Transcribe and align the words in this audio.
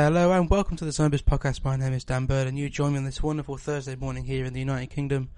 Hello 0.00 0.30
and 0.30 0.48
welcome 0.48 0.76
to 0.76 0.84
the 0.84 0.92
Zombies 0.92 1.22
podcast. 1.22 1.64
My 1.64 1.74
name 1.74 1.92
is 1.92 2.04
Dan 2.04 2.26
Bird 2.26 2.46
and 2.46 2.56
you 2.56 2.68
join 2.68 2.92
me 2.92 2.98
on 2.98 3.04
this 3.04 3.20
wonderful 3.20 3.56
Thursday 3.56 3.96
morning 3.96 4.22
here 4.22 4.44
in 4.44 4.52
the 4.52 4.60
United 4.60 4.90
Kingdom. 4.90 5.30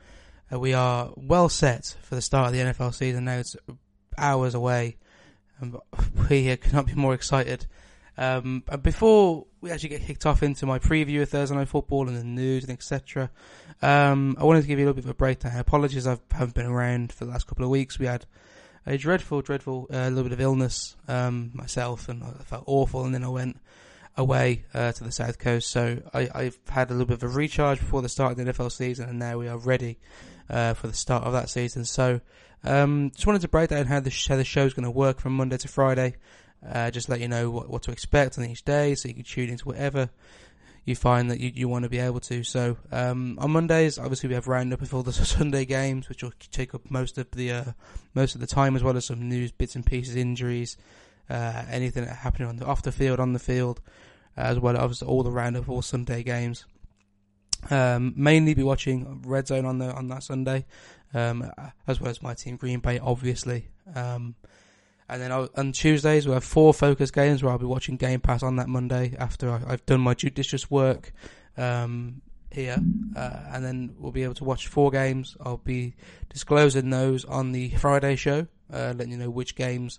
Uh, 0.52 0.58
we 0.58 0.74
are 0.74 1.14
well 1.16 1.48
set 1.48 1.96
for 2.02 2.14
the 2.14 2.20
start 2.20 2.48
of 2.48 2.52
the 2.52 2.58
NFL 2.58 2.92
season 2.92 3.24
now. 3.24 3.38
It's 3.38 3.56
hours 4.18 4.54
away 4.54 4.98
and 5.60 5.76
we 6.28 6.54
cannot 6.58 6.84
be 6.84 6.92
more 6.92 7.14
excited. 7.14 7.66
Um, 8.18 8.62
and 8.68 8.82
before 8.82 9.46
we 9.62 9.70
actually 9.70 9.88
get 9.88 10.02
kicked 10.02 10.26
off 10.26 10.42
into 10.42 10.66
my 10.66 10.78
preview 10.78 11.22
of 11.22 11.30
Thursday 11.30 11.56
Night 11.56 11.68
Football 11.68 12.08
and 12.08 12.18
the 12.18 12.22
news 12.22 12.62
and 12.64 12.70
etc., 12.70 13.30
um, 13.80 14.36
I 14.38 14.44
wanted 14.44 14.60
to 14.60 14.66
give 14.68 14.78
you 14.78 14.84
a 14.84 14.88
little 14.88 14.96
bit 14.96 15.04
of 15.06 15.10
a 15.10 15.14
breakdown. 15.14 15.56
Apologies, 15.56 16.06
I 16.06 16.18
haven't 16.32 16.52
been 16.52 16.66
around 16.66 17.14
for 17.14 17.24
the 17.24 17.30
last 17.30 17.46
couple 17.46 17.64
of 17.64 17.70
weeks. 17.70 17.98
We 17.98 18.04
had 18.04 18.26
a 18.84 18.98
dreadful, 18.98 19.40
dreadful 19.40 19.86
uh, 19.90 20.08
little 20.08 20.24
bit 20.24 20.32
of 20.32 20.40
illness 20.42 20.96
um, 21.08 21.50
myself, 21.54 22.10
and 22.10 22.22
I 22.22 22.42
felt 22.44 22.64
awful. 22.66 23.06
And 23.06 23.14
then 23.14 23.24
I 23.24 23.28
went 23.28 23.56
away 24.20 24.64
uh, 24.74 24.92
to 24.92 25.04
the 25.04 25.10
south 25.12 25.38
coast, 25.38 25.70
so 25.70 26.00
I, 26.14 26.28
have 26.44 26.58
had 26.68 26.90
a 26.90 26.92
little 26.92 27.06
bit 27.06 27.14
of 27.14 27.22
a 27.24 27.28
recharge 27.28 27.80
before 27.80 28.02
the 28.02 28.08
start 28.08 28.32
of 28.32 28.38
the 28.38 28.52
NFL 28.52 28.70
season, 28.70 29.08
and 29.08 29.18
now 29.18 29.38
we 29.38 29.48
are 29.48 29.58
ready 29.58 29.98
uh, 30.48 30.74
for 30.74 30.86
the 30.86 30.94
start 30.94 31.24
of 31.24 31.32
that 31.32 31.48
season. 31.48 31.84
So, 31.84 32.20
um, 32.62 33.10
just 33.14 33.26
wanted 33.26 33.42
to 33.42 33.48
break 33.48 33.70
down 33.70 33.86
how 33.86 34.00
the 34.00 34.10
how 34.28 34.36
the 34.36 34.44
show's 34.44 34.74
going 34.74 34.84
to 34.84 34.90
work 34.90 35.20
from 35.20 35.34
Monday 35.34 35.56
to 35.56 35.68
Friday. 35.68 36.16
Uh, 36.66 36.90
just 36.90 37.08
let 37.08 37.20
you 37.20 37.28
know 37.28 37.50
what, 37.50 37.70
what 37.70 37.82
to 37.84 37.90
expect 37.90 38.38
on 38.38 38.44
each 38.44 38.64
day, 38.64 38.94
so 38.94 39.08
you 39.08 39.14
can 39.14 39.24
tune 39.24 39.48
into 39.48 39.64
whatever 39.64 40.10
you 40.84 40.94
find 40.94 41.30
that 41.30 41.40
you, 41.40 41.52
you 41.54 41.68
want 41.68 41.84
to 41.84 41.88
be 41.88 41.98
able 41.98 42.20
to. 42.20 42.42
So 42.42 42.76
um, 42.90 43.38
on 43.40 43.50
Mondays, 43.50 43.98
obviously 43.98 44.28
we 44.28 44.34
have 44.34 44.48
roundup 44.48 44.82
of 44.82 44.92
all 44.94 45.02
the 45.02 45.12
Sunday 45.12 45.64
games, 45.64 46.08
which 46.08 46.22
will 46.22 46.32
take 46.50 46.74
up 46.74 46.90
most 46.90 47.18
of 47.18 47.30
the 47.32 47.52
uh, 47.52 47.64
most 48.14 48.34
of 48.34 48.40
the 48.40 48.46
time, 48.46 48.76
as 48.76 48.82
well 48.82 48.96
as 48.96 49.06
some 49.06 49.28
news, 49.28 49.52
bits 49.52 49.74
and 49.74 49.84
pieces, 49.84 50.16
injuries, 50.16 50.76
uh, 51.30 51.64
anything 51.70 52.06
happening 52.06 52.48
on 52.48 52.56
the 52.56 52.66
off 52.66 52.82
the 52.82 52.92
field, 52.92 53.20
on 53.20 53.32
the 53.32 53.38
field, 53.38 53.80
as 54.36 54.58
well 54.58 54.76
as 54.76 55.02
all 55.02 55.22
the 55.22 55.30
round 55.30 55.56
of 55.56 55.70
all 55.70 55.82
Sunday 55.82 56.22
games. 56.22 56.64
Um, 57.68 58.14
mainly 58.16 58.54
be 58.54 58.62
watching 58.62 59.22
Red 59.26 59.46
Zone 59.46 59.66
on 59.66 59.78
the 59.78 59.92
on 59.92 60.08
that 60.08 60.22
Sunday, 60.22 60.64
um, 61.12 61.50
as 61.86 62.00
well 62.00 62.10
as 62.10 62.22
my 62.22 62.34
team 62.34 62.56
Green 62.56 62.80
Bay, 62.80 62.98
obviously. 62.98 63.68
Um, 63.94 64.34
and 65.10 65.20
then 65.20 65.32
I'll, 65.32 65.48
on 65.56 65.72
Tuesdays 65.72 66.26
we 66.26 66.32
have 66.32 66.44
four 66.44 66.72
focus 66.72 67.10
games 67.10 67.42
where 67.42 67.52
I'll 67.52 67.58
be 67.58 67.66
watching 67.66 67.96
Game 67.96 68.20
Pass 68.20 68.42
on 68.42 68.56
that 68.56 68.68
Monday 68.68 69.14
after 69.18 69.50
I, 69.50 69.58
have 69.70 69.84
done 69.84 70.00
my 70.00 70.14
judicious 70.14 70.70
work 70.70 71.12
um, 71.56 72.22
here, 72.52 72.78
uh, 73.16 73.40
and 73.52 73.64
then 73.64 73.94
we'll 73.98 74.12
be 74.12 74.22
able 74.22 74.34
to 74.34 74.44
watch 74.44 74.68
four 74.68 74.90
games. 74.90 75.36
I'll 75.44 75.58
be 75.58 75.96
disclosing 76.28 76.90
those 76.90 77.24
on 77.24 77.52
the 77.52 77.70
Friday 77.70 78.16
show, 78.16 78.46
uh, 78.72 78.94
letting 78.96 79.10
you 79.10 79.18
know 79.18 79.30
which 79.30 79.56
games 79.56 79.98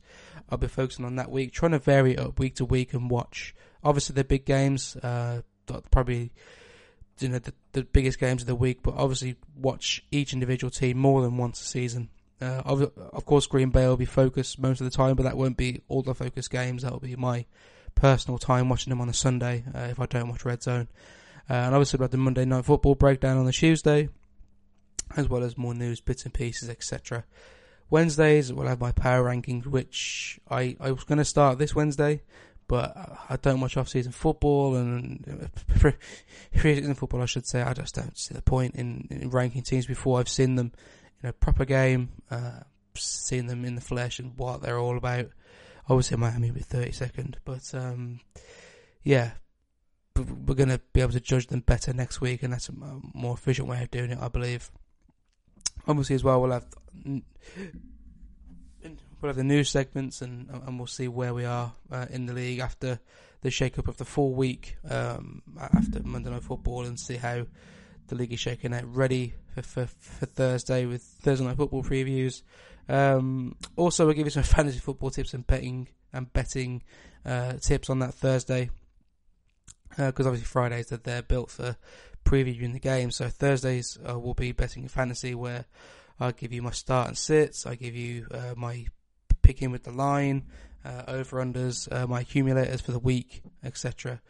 I'll 0.49 0.57
be 0.57 0.67
focusing 0.67 1.05
on 1.05 1.17
that 1.17 1.29
week. 1.29 1.51
Trying 1.51 1.73
to 1.73 1.79
vary 1.79 2.13
it 2.13 2.19
up 2.19 2.39
week 2.39 2.55
to 2.55 2.65
week 2.65 2.93
and 2.93 3.09
watch 3.09 3.53
obviously 3.83 4.13
the 4.13 4.23
big 4.23 4.45
games, 4.45 4.95
uh, 4.97 5.41
probably 5.91 6.31
you 7.19 7.29
know 7.29 7.39
the, 7.39 7.53
the 7.73 7.83
biggest 7.83 8.19
games 8.19 8.41
of 8.41 8.47
the 8.47 8.55
week, 8.55 8.81
but 8.83 8.95
obviously 8.95 9.35
watch 9.55 10.03
each 10.11 10.33
individual 10.33 10.71
team 10.71 10.97
more 10.97 11.21
than 11.21 11.37
once 11.37 11.61
a 11.61 11.65
season. 11.65 12.09
Uh, 12.41 12.63
of, 12.65 12.81
of, 12.81 13.25
course, 13.25 13.45
Green 13.45 13.69
Bay 13.69 13.85
will 13.85 13.97
be 13.97 14.05
focused 14.05 14.57
most 14.57 14.81
of 14.81 14.85
the 14.85 14.97
time, 14.97 15.15
but 15.15 15.23
that 15.23 15.37
won't 15.37 15.57
be 15.57 15.81
all 15.87 16.01
the 16.01 16.15
focus 16.15 16.47
games. 16.47 16.81
That'll 16.81 16.99
be 16.99 17.15
my 17.15 17.45
personal 17.93 18.39
time 18.39 18.67
watching 18.67 18.89
them 18.89 18.99
on 18.99 19.09
a 19.09 19.13
Sunday 19.13 19.63
uh, 19.75 19.89
if 19.91 19.99
I 19.99 20.07
don't 20.07 20.27
watch 20.27 20.43
Red 20.43 20.63
Zone. 20.63 20.87
Uh, 21.47 21.53
and 21.53 21.75
obviously, 21.75 21.97
about 21.97 22.09
the 22.09 22.17
Monday 22.17 22.45
Night 22.45 22.65
Football 22.65 22.95
breakdown 22.95 23.37
on 23.37 23.45
the 23.45 23.51
Tuesday, 23.51 24.09
as 25.15 25.29
well 25.29 25.43
as 25.43 25.57
more 25.57 25.75
news, 25.75 26.01
bits 26.01 26.23
and 26.23 26.33
pieces, 26.33 26.67
etc. 26.67 27.25
Wednesdays, 27.91 28.51
we'll 28.51 28.67
have 28.67 28.79
my 28.79 28.93
power 28.93 29.23
rankings, 29.23 29.67
which 29.67 30.39
I, 30.49 30.77
I 30.79 30.91
was 30.91 31.03
going 31.03 31.17
to 31.17 31.25
start 31.25 31.59
this 31.59 31.75
Wednesday, 31.75 32.21
but 32.71 32.95
I 33.29 33.35
don't 33.35 33.59
watch 33.59 33.75
off-season 33.75 34.13
football 34.13 34.77
and 34.77 35.51
pre-season 36.55 36.93
football, 36.93 37.21
I 37.21 37.25
should 37.25 37.45
say. 37.45 37.61
I 37.61 37.73
just 37.73 37.95
don't 37.95 38.17
see 38.17 38.33
the 38.33 38.41
point 38.41 38.75
in, 38.75 39.09
in 39.11 39.29
ranking 39.29 39.61
teams 39.61 39.85
before 39.85 40.21
I've 40.21 40.29
seen 40.29 40.55
them 40.55 40.71
in 41.21 41.27
a 41.27 41.33
proper 41.33 41.65
game, 41.65 42.11
uh, 42.31 42.61
seeing 42.95 43.47
them 43.47 43.65
in 43.65 43.75
the 43.75 43.81
flesh 43.81 44.19
and 44.19 44.37
what 44.37 44.61
they're 44.61 44.79
all 44.79 44.95
about. 44.95 45.27
Obviously, 45.89 46.15
Miami 46.15 46.49
with 46.49 46.69
32nd, 46.69 47.35
but 47.43 47.69
um, 47.73 48.21
yeah, 49.03 49.31
we're 50.15 50.55
going 50.55 50.69
to 50.69 50.79
be 50.93 51.01
able 51.01 51.11
to 51.11 51.19
judge 51.19 51.47
them 51.47 51.59
better 51.59 51.91
next 51.91 52.21
week, 52.21 52.41
and 52.41 52.53
that's 52.53 52.69
a 52.69 52.73
more 53.13 53.33
efficient 53.33 53.67
way 53.67 53.83
of 53.83 53.91
doing 53.91 54.11
it, 54.11 54.19
I 54.21 54.29
believe. 54.29 54.71
Obviously, 55.89 56.15
as 56.15 56.23
well, 56.23 56.41
we'll 56.41 56.51
have 56.51 56.67
we'll 59.21 59.29
have 59.29 59.37
the 59.37 59.43
news 59.43 59.69
segments, 59.69 60.21
and 60.21 60.49
and 60.49 60.77
we'll 60.77 60.87
see 60.87 61.07
where 61.07 61.33
we 61.33 61.45
are 61.45 61.73
uh, 61.91 62.05
in 62.09 62.25
the 62.25 62.33
league 62.33 62.59
after 62.59 62.99
the 63.41 63.51
shake-up 63.51 63.87
of 63.87 63.97
the 63.97 64.05
full 64.05 64.33
week 64.33 64.77
um, 64.89 65.41
after 65.59 66.01
Monday 66.03 66.29
Night 66.29 66.43
Football, 66.43 66.85
and 66.85 66.99
see 66.99 67.15
how 67.15 67.45
the 68.07 68.15
league 68.15 68.33
is 68.33 68.39
shaking 68.39 68.73
out, 68.73 68.93
ready 68.93 69.33
for, 69.55 69.61
for, 69.61 69.85
for 69.87 70.25
Thursday 70.25 70.85
with 70.85 71.01
Thursday 71.01 71.45
night 71.45 71.57
football 71.57 71.83
previews. 71.83 72.43
Um, 72.89 73.55
also, 73.75 74.05
we'll 74.05 74.15
give 74.15 74.27
you 74.27 74.31
some 74.31 74.43
fantasy 74.43 74.79
football 74.79 75.09
tips 75.09 75.33
and 75.33 75.47
betting 75.47 75.87
and 76.13 76.31
betting 76.33 76.83
uh, 77.25 77.53
tips 77.53 77.89
on 77.89 77.99
that 77.99 78.13
Thursday 78.13 78.69
because 79.89 80.25
uh, 80.25 80.29
obviously 80.29 80.45
Fridays 80.45 80.87
that 80.87 81.03
they're 81.03 81.21
built 81.21 81.51
for 81.51 81.75
previewing 82.25 82.73
the 82.73 82.79
game. 82.79 83.11
So 83.11 83.27
Thursdays 83.29 83.97
uh, 84.07 84.19
will 84.19 84.33
be 84.33 84.51
betting 84.51 84.87
fantasy 84.87 85.35
where 85.35 85.65
I 86.19 86.31
give 86.31 86.53
you 86.53 86.61
my 86.61 86.71
start 86.71 87.07
and 87.07 87.17
sits. 87.17 87.65
I 87.65 87.75
give 87.75 87.95
you 87.95 88.27
uh, 88.31 88.53
my 88.55 88.85
picking 89.51 89.71
with 89.71 89.83
the 89.83 89.91
line, 89.91 90.43
uh, 90.85 91.03
over 91.09 91.43
unders, 91.43 91.91
uh, 91.91 92.07
my 92.07 92.21
accumulators 92.21 92.79
for 92.79 92.93
the 92.93 92.99
week, 92.99 93.41
etc. 93.65 94.21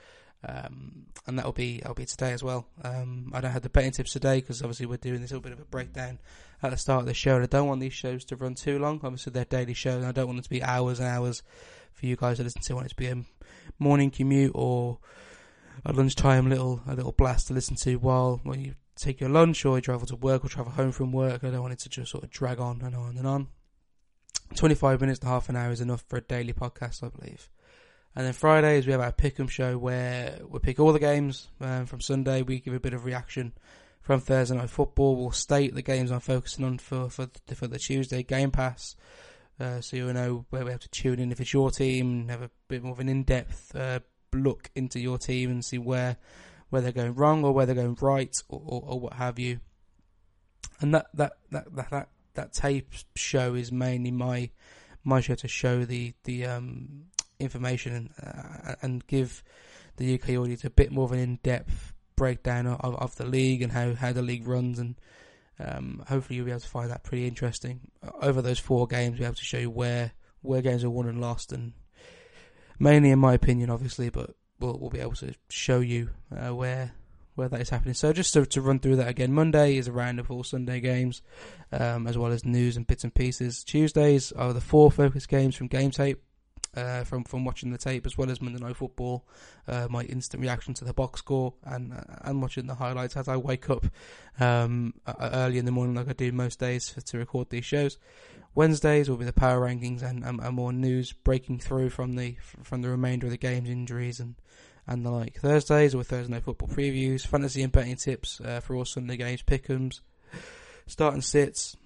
Um, 0.44 1.06
and 1.28 1.38
that'll 1.38 1.52
be 1.52 1.78
that'll 1.78 1.94
be 1.94 2.06
today 2.06 2.32
as 2.32 2.44
well. 2.44 2.66
Um, 2.84 3.32
I 3.36 3.40
don't 3.40 3.52
have 3.52 3.62
the 3.62 3.70
betting 3.70 3.92
tips 3.92 4.14
today 4.14 4.40
because 4.40 4.64
obviously 4.64 4.88
we're 4.88 4.98
doing 4.98 5.22
this 5.22 5.30
little 5.30 5.44
bit 5.44 5.52
of 5.52 5.60
a 5.60 5.66
breakdown 5.66 6.18
at 6.64 6.72
the 6.72 6.78
start 6.78 7.02
of 7.02 7.06
the 7.06 7.14
show, 7.14 7.36
and 7.36 7.44
I 7.44 7.46
don't 7.46 7.68
want 7.68 7.82
these 7.82 7.94
shows 7.94 8.26
to 8.26 8.36
run 8.36 8.56
too 8.56 8.80
long. 8.80 9.00
Obviously, 9.04 9.32
they're 9.32 9.46
daily 9.46 9.76
shows, 9.76 9.98
and 9.98 10.08
I 10.08 10.12
don't 10.12 10.26
want 10.26 10.38
them 10.38 10.44
to 10.44 10.50
be 10.50 10.64
hours 10.64 11.00
and 11.00 11.08
hours 11.08 11.44
for 11.94 12.08
you 12.08 12.16
guys 12.16 12.38
to 12.38 12.44
listen 12.44 12.64
to. 12.64 12.74
I 12.74 12.76
want 12.76 12.88
it 12.88 12.90
to 12.90 12.96
be 12.96 13.08
a 13.08 13.24
morning 13.78 14.10
commute 14.10 14.54
or 14.56 14.98
a 15.86 15.94
lunchtime 15.94 16.50
little 16.50 16.82
a 16.88 16.96
little 16.96 17.12
blast 17.12 17.48
to 17.48 17.54
listen 17.54 17.76
to 17.76 17.96
while 17.98 18.40
when 18.44 18.60
you 18.60 18.74
take 18.96 19.20
your 19.20 19.30
lunch 19.30 19.64
or 19.66 19.78
you 19.78 19.82
travel 19.82 20.08
to 20.08 20.16
work 20.16 20.44
or 20.44 20.50
travel 20.50 20.72
home 20.72 20.92
from 20.92 21.12
work. 21.12 21.44
I 21.44 21.52
don't 21.52 21.62
want 21.62 21.74
it 21.74 21.80
to 21.80 21.90
just 21.90 22.10
sort 22.10 22.24
of 22.24 22.32
drag 22.32 22.60
on 22.60 22.82
and 22.82 22.96
on 22.96 23.18
and 23.18 23.28
on. 23.28 23.48
Twenty 24.54 24.76
five 24.76 25.02
minutes 25.02 25.20
to 25.20 25.28
half 25.28 25.50
an 25.50 25.56
hour 25.56 25.72
is 25.72 25.82
enough 25.82 26.04
for 26.08 26.18
a 26.18 26.22
daily 26.22 26.54
podcast, 26.54 27.04
I 27.04 27.10
believe. 27.10 27.50
And 28.16 28.26
then 28.26 28.34
Fridays 28.34 28.86
we 28.86 28.92
have 28.92 29.02
our 29.02 29.14
pick'em 29.14 29.50
show 29.50 29.78
where 29.78 30.40
we 30.48 30.60
pick 30.60 30.80
all 30.80 30.92
the 30.92 31.00
games 31.00 31.48
um, 31.62 31.86
from 31.86 32.02
Sunday. 32.02 32.42
We 32.42 32.60
give 32.60 32.74
a 32.74 32.80
bit 32.80 32.94
of 32.94 33.06
reaction 33.06 33.54
from 34.02 34.20
Thursday 34.20 34.58
night 34.58 34.70
football. 34.70 35.16
We'll 35.16 35.32
state 35.32 35.74
the 35.74 35.82
games 35.82 36.12
I'm 36.12 36.20
focusing 36.20 36.66
on 36.66 36.78
for 36.78 37.10
for 37.10 37.30
the, 37.48 37.56
for 37.56 37.68
the 37.68 37.80
Tuesday 37.80 38.24
Game 38.24 38.52
Pass, 38.52 38.96
uh, 39.60 39.80
so 39.80 39.96
you'll 39.96 40.14
know 40.14 40.46
where 40.50 40.66
we 40.66 40.72
have 40.72 40.82
to 40.82 40.90
tune 40.90 41.20
in 41.20 41.32
if 41.32 41.40
it's 41.40 41.54
your 41.54 41.72
team. 41.72 42.12
And 42.12 42.30
have 42.30 42.42
a 42.42 42.52
bit 42.68 42.84
more 42.84 42.92
of 42.92 43.00
an 43.00 43.10
in-depth 43.10 43.76
uh, 43.76 44.00
look 44.34 44.70
into 44.76 45.00
your 45.00 45.18
team 45.18 45.50
and 45.50 45.64
see 45.64 45.78
where 45.78 46.18
where 46.70 46.82
they're 46.82 46.92
going 46.92 47.16
wrong 47.16 47.44
or 47.46 47.54
where 47.54 47.66
they're 47.66 47.76
going 47.76 47.98
right 48.02 48.36
or, 48.50 48.62
or, 48.64 48.84
or 48.86 49.00
what 49.00 49.14
have 49.14 49.40
you. 49.40 49.62
And 50.82 50.94
that 50.94 51.08
that, 51.14 51.34
that 51.52 51.76
that 51.76 51.90
that 51.90 52.10
that 52.34 52.54
tape 52.54 52.94
show 53.16 53.54
is 53.54 53.72
mainly 53.72 54.12
my 54.12 54.50
my 55.04 55.20
show 55.22 55.36
to 55.36 55.48
show 55.48 55.86
the 55.86 56.14
the 56.24 56.46
um 56.46 57.06
information 57.40 57.96
and, 57.96 58.10
uh, 58.24 58.76
and 58.82 59.08
give 59.08 59.44
the 59.98 60.14
UK 60.16 60.30
audience 60.32 60.64
a 60.64 60.70
bit 60.70 60.92
more 60.92 61.06
of 61.06 61.12
an 61.12 61.20
in-depth 61.20 61.94
breakdown 62.16 62.68
of, 62.68 62.96
of 62.96 63.16
the 63.16 63.26
league 63.26 63.64
and 63.64 63.72
how, 63.72 63.96
how 63.96 64.14
the 64.14 64.22
league 64.22 64.48
runs 64.48 64.78
and 64.78 64.96
um, 65.60 66.04
hopefully 66.08 66.38
you'll 66.38 66.46
be 66.46 66.52
able 66.52 66.62
to 66.62 66.68
find 66.68 66.90
that 66.90 67.04
pretty 67.04 67.28
interesting. 67.28 67.82
Over 68.22 68.42
those 68.42 68.60
four 68.60 68.88
games, 68.88 69.14
we'll 69.14 69.20
be 69.20 69.26
able 69.26 69.36
to 69.36 69.44
show 69.44 69.58
you 69.58 69.70
where 69.70 70.12
where 70.42 70.62
games 70.62 70.84
are 70.84 70.90
won 70.90 71.08
and 71.08 71.22
lost, 71.22 71.52
and 71.52 71.74
mainly 72.80 73.12
in 73.12 73.20
my 73.20 73.34
opinion, 73.34 73.70
obviously, 73.70 74.10
but 74.10 74.32
we'll 74.60 74.78
we'll 74.80 74.90
be 74.90 75.00
able 75.00 75.14
to 75.14 75.36
show 75.50 75.80
you 75.80 76.10
uh, 76.36 76.56
where 76.56 76.94
where 77.36 77.50
that 77.50 77.62
is 77.62 77.70
happening. 77.70 77.94
So 77.94 78.14
just 78.14 78.34
to, 78.34 78.46
to 78.46 78.62
run 78.62 78.80
through 78.80 78.98
that 78.98 79.08
again, 79.08 79.34
Monday 79.34 79.78
is 79.78 79.88
a 79.88 79.92
round 79.92 80.20
of 80.20 80.30
all 80.30 80.44
Sunday 80.44 80.80
games, 80.80 81.22
um, 81.72 82.08
as 82.08 82.18
well 82.18 82.32
as 82.32 82.46
news 82.46 82.78
and 82.78 82.88
bits 82.88 83.04
and 83.04 83.14
pieces. 83.14 83.64
Tuesdays 83.64 84.32
are 84.32 84.54
the 84.54 84.62
four 84.62 84.92
focus 84.92 85.26
games 85.26 85.56
from 85.56 85.68
Game 85.68 85.92
Tape 85.92 86.22
uh, 86.76 87.04
from 87.04 87.24
from 87.24 87.44
watching 87.44 87.72
the 87.72 87.78
tape 87.78 88.06
as 88.06 88.18
well 88.18 88.30
as 88.30 88.42
Monday 88.42 88.64
Night 88.64 88.76
Football. 88.76 89.26
Uh, 89.68 89.88
my 89.90 90.04
instant 90.04 90.42
reaction 90.42 90.74
to 90.76 90.86
the 90.86 90.94
box 90.94 91.20
score 91.20 91.54
and 91.64 91.94
and 92.22 92.42
watching 92.42 92.68
the 92.68 92.76
highlights 92.76 93.18
as 93.18 93.28
I 93.28 93.38
wake 93.38 93.70
up 93.70 93.86
um, 94.40 94.94
early 95.20 95.58
in 95.58 95.66
the 95.66 95.72
morning, 95.72 95.96
like 95.96 96.10
I 96.10 96.14
do 96.14 96.32
most 96.32 96.60
days 96.60 96.90
for, 96.90 97.02
to 97.02 97.18
record 97.18 97.50
these 97.50 97.66
shows. 97.66 97.98
Wednesdays 98.54 99.10
will 99.10 99.18
be 99.18 99.26
the 99.26 99.32
power 99.32 99.62
rankings 99.62 100.04
and, 100.04 100.26
and, 100.26 100.42
and, 100.42 100.56
more 100.56 100.74
news 100.74 101.14
breaking 101.14 101.60
through 101.60 101.90
from 101.90 102.16
the 102.16 102.36
from 102.64 102.82
the 102.82 102.90
remainder 102.90 103.28
of 103.28 103.32
the 103.32 103.38
games, 103.38 103.70
injuries 103.70 104.20
and 104.20 104.36
and 104.88 105.06
the 105.06 105.12
like. 105.12 105.40
Thursdays 105.40 105.96
or 105.96 106.04
Thursday 106.04 106.34
Night 106.34 106.44
Football 106.44 106.70
previews, 106.70 107.26
fantasy 107.26 107.64
and 107.64 107.72
betting 107.72 107.96
tips 107.96 108.42
uh, 108.42 108.60
for 108.60 108.76
all 108.76 108.86
Sunday 108.86 109.18
games, 109.18 109.44
pick'ems, 109.44 110.02
start 110.88 111.14
and 111.14 111.24
sits 111.24 111.78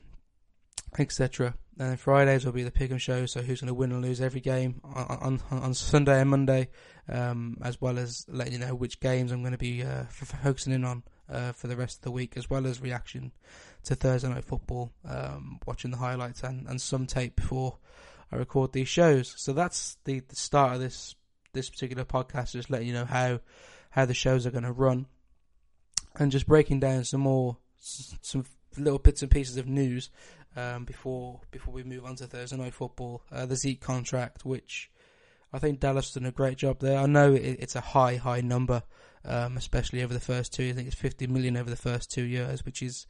etc. 1.00 1.56
And 1.78 1.90
then 1.90 1.98
Fridays 1.98 2.46
will 2.46 2.54
be 2.54 2.64
the 2.64 2.72
pick'em 2.72 3.00
show, 3.00 3.26
so 3.26 3.42
who's 3.42 3.62
going 3.62 3.68
to 3.68 3.74
win 3.74 3.92
and 3.92 4.02
lose 4.02 4.22
every 4.22 4.42
game 4.42 4.82
on 4.84 5.42
on, 5.52 5.62
on 5.62 5.74
Sunday 5.74 6.22
and 6.22 6.30
Monday, 6.30 6.70
um, 7.10 7.58
as 7.62 7.82
well 7.82 7.98
as 7.98 8.26
letting 8.30 8.54
you 8.54 8.60
know 8.60 8.76
which 8.76 9.00
games 9.00 9.32
I'm 9.32 9.42
going 9.42 9.52
to 9.52 9.58
be 9.58 9.84
uh, 9.84 10.06
focusing 10.10 10.74
in 10.74 10.86
on 10.86 11.04
uh, 11.30 11.52
for 11.52 11.68
the 11.68 11.76
rest 11.76 11.98
of 11.98 12.04
the 12.04 12.12
week, 12.12 12.38
as 12.38 12.50
well 12.50 12.66
as 12.66 12.82
reaction 12.82 13.32
to 13.84 13.96
Thursday 13.96 14.30
night 14.30 14.46
football, 14.46 14.92
um, 15.08 15.60
watching 15.66 15.92
the 15.92 15.98
highlights 15.98 16.44
and, 16.44 16.68
and 16.68 16.80
some 16.80 17.06
tape 17.06 17.36
before 17.36 17.78
I 18.32 18.38
record 18.38 18.72
these 18.72 18.88
shows. 18.88 19.34
So 19.38 19.54
that's 19.54 19.98
the, 20.06 20.22
the 20.22 20.36
start 20.36 20.76
of 20.76 20.80
this 20.80 21.16
this 21.56 21.70
particular 21.70 22.06
podcast, 22.06 22.52
just 22.52 22.70
letting 22.70 22.88
you 22.88 22.94
know 22.94 23.06
how 23.06 23.40
how 23.90 24.06
the 24.06 24.14
shows 24.14 24.46
are 24.46 24.52
going 24.52 24.64
to 24.64 24.72
run, 24.72 25.08
and 26.16 26.32
just 26.32 26.48
breaking 26.48 26.80
down 26.80 27.04
some 27.04 27.22
more 27.22 27.58
some 27.78 28.46
little 28.78 29.00
bits 29.00 29.22
and 29.22 29.32
pieces 29.32 29.58
of 29.58 29.68
news 29.68 30.10
um, 30.56 30.86
before 30.86 31.42
before 31.52 31.74
we 31.74 31.84
move 31.84 32.06
on 32.06 32.16
to 32.18 32.28
Thursday 32.28 32.58
night 32.58 32.74
football. 32.74 33.24
Uh, 33.32 33.46
the 33.46 33.56
Zeke 33.56 33.82
contract, 33.82 34.46
which 34.46 34.92
I 35.54 35.60
think 35.60 35.80
Dallas 35.80 36.14
done 36.14 36.26
a 36.26 36.32
great 36.32 36.58
job 36.58 36.80
there. 36.80 37.00
I 37.00 37.06
know 37.06 37.34
it, 37.34 37.58
it's 37.60 37.76
a 37.76 37.82
high 37.82 38.18
high 38.18 38.42
number, 38.42 38.84
um, 39.24 39.58
especially 39.58 40.04
over 40.04 40.14
the 40.14 40.20
first 40.20 40.54
two. 40.54 40.70
I 40.70 40.74
think 40.74 40.88
it's 40.88 40.96
50 40.96 41.28
million 41.28 41.58
over 41.58 41.70
the 41.70 41.76
first 41.76 42.12
two 42.12 42.24
years, 42.24 42.66
which 42.66 42.82
is 42.82 43.08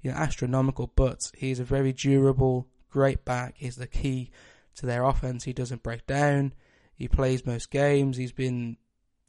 you 0.00 0.10
know 0.10 0.16
astronomical. 0.16 0.90
But 0.94 1.30
he's 1.36 1.60
a 1.60 1.64
very 1.64 1.92
durable, 1.92 2.68
great 2.90 3.24
back. 3.24 3.54
He's 3.56 3.76
the 3.76 3.86
key 3.86 4.30
to 4.76 4.86
their 4.86 5.04
offense. 5.04 5.44
He 5.44 5.52
doesn't 5.52 5.82
break 5.82 6.06
down. 6.06 6.54
He 7.02 7.08
plays 7.08 7.44
most 7.44 7.72
games. 7.72 8.16
He's 8.16 8.30
been 8.30 8.76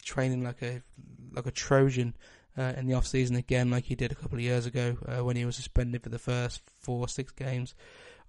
training 0.05 0.43
like 0.43 0.61
a 0.61 0.83
like 1.31 1.47
a 1.47 1.51
Trojan 1.51 2.15
uh, 2.55 2.73
in 2.77 2.85
the 2.85 2.93
off 2.93 3.07
season 3.07 3.35
again, 3.35 3.71
like 3.71 3.85
he 3.85 3.95
did 3.95 4.11
a 4.11 4.15
couple 4.15 4.37
of 4.37 4.43
years 4.43 4.67
ago 4.67 4.95
uh, 5.07 5.23
when 5.23 5.35
he 5.35 5.43
was 5.43 5.55
suspended 5.55 6.03
for 6.03 6.09
the 6.09 6.19
first 6.19 6.61
four 6.81 7.07
six 7.07 7.31
games 7.31 7.73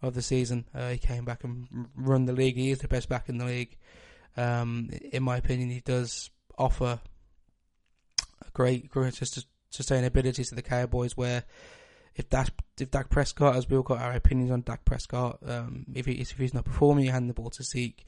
of 0.00 0.14
the 0.14 0.23
season. 0.23 0.64
Uh, 0.75 0.88
he 0.88 0.96
came 0.96 1.26
back 1.26 1.44
and 1.44 1.69
run 1.94 2.25
the 2.25 2.32
league. 2.32 2.56
He 2.56 2.70
is 2.70 2.79
the 2.79 2.88
best 2.88 3.11
back 3.11 3.29
in 3.29 3.37
the 3.37 3.44
league. 3.44 3.76
Um, 4.35 4.88
in 5.12 5.23
my 5.23 5.37
opinion, 5.37 5.69
he 5.69 5.81
does 5.81 6.31
offer 6.56 6.99
a 8.41 8.50
great, 8.55 8.88
great 8.88 9.12
sustainability 9.12 10.49
to 10.49 10.55
the 10.55 10.62
Cowboys. 10.62 11.19
Where 11.19 11.44
if 12.14 12.31
Dak, 12.31 12.49
if 12.81 12.91
Dak 12.91 13.11
Prescott, 13.11 13.56
as 13.56 13.69
we 13.69 13.76
all 13.76 13.82
got 13.82 14.00
our 14.00 14.14
opinions 14.14 14.50
on 14.50 14.62
Dak 14.62 14.87
Prescott, 14.87 15.41
um, 15.46 15.85
if, 15.94 16.06
he, 16.06 16.12
if 16.12 16.31
he's 16.31 16.55
not 16.55 16.64
performing, 16.64 17.05
you 17.05 17.11
hand 17.11 17.29
the 17.29 17.35
ball 17.35 17.50
to 17.50 17.62
Zeke. 17.62 18.06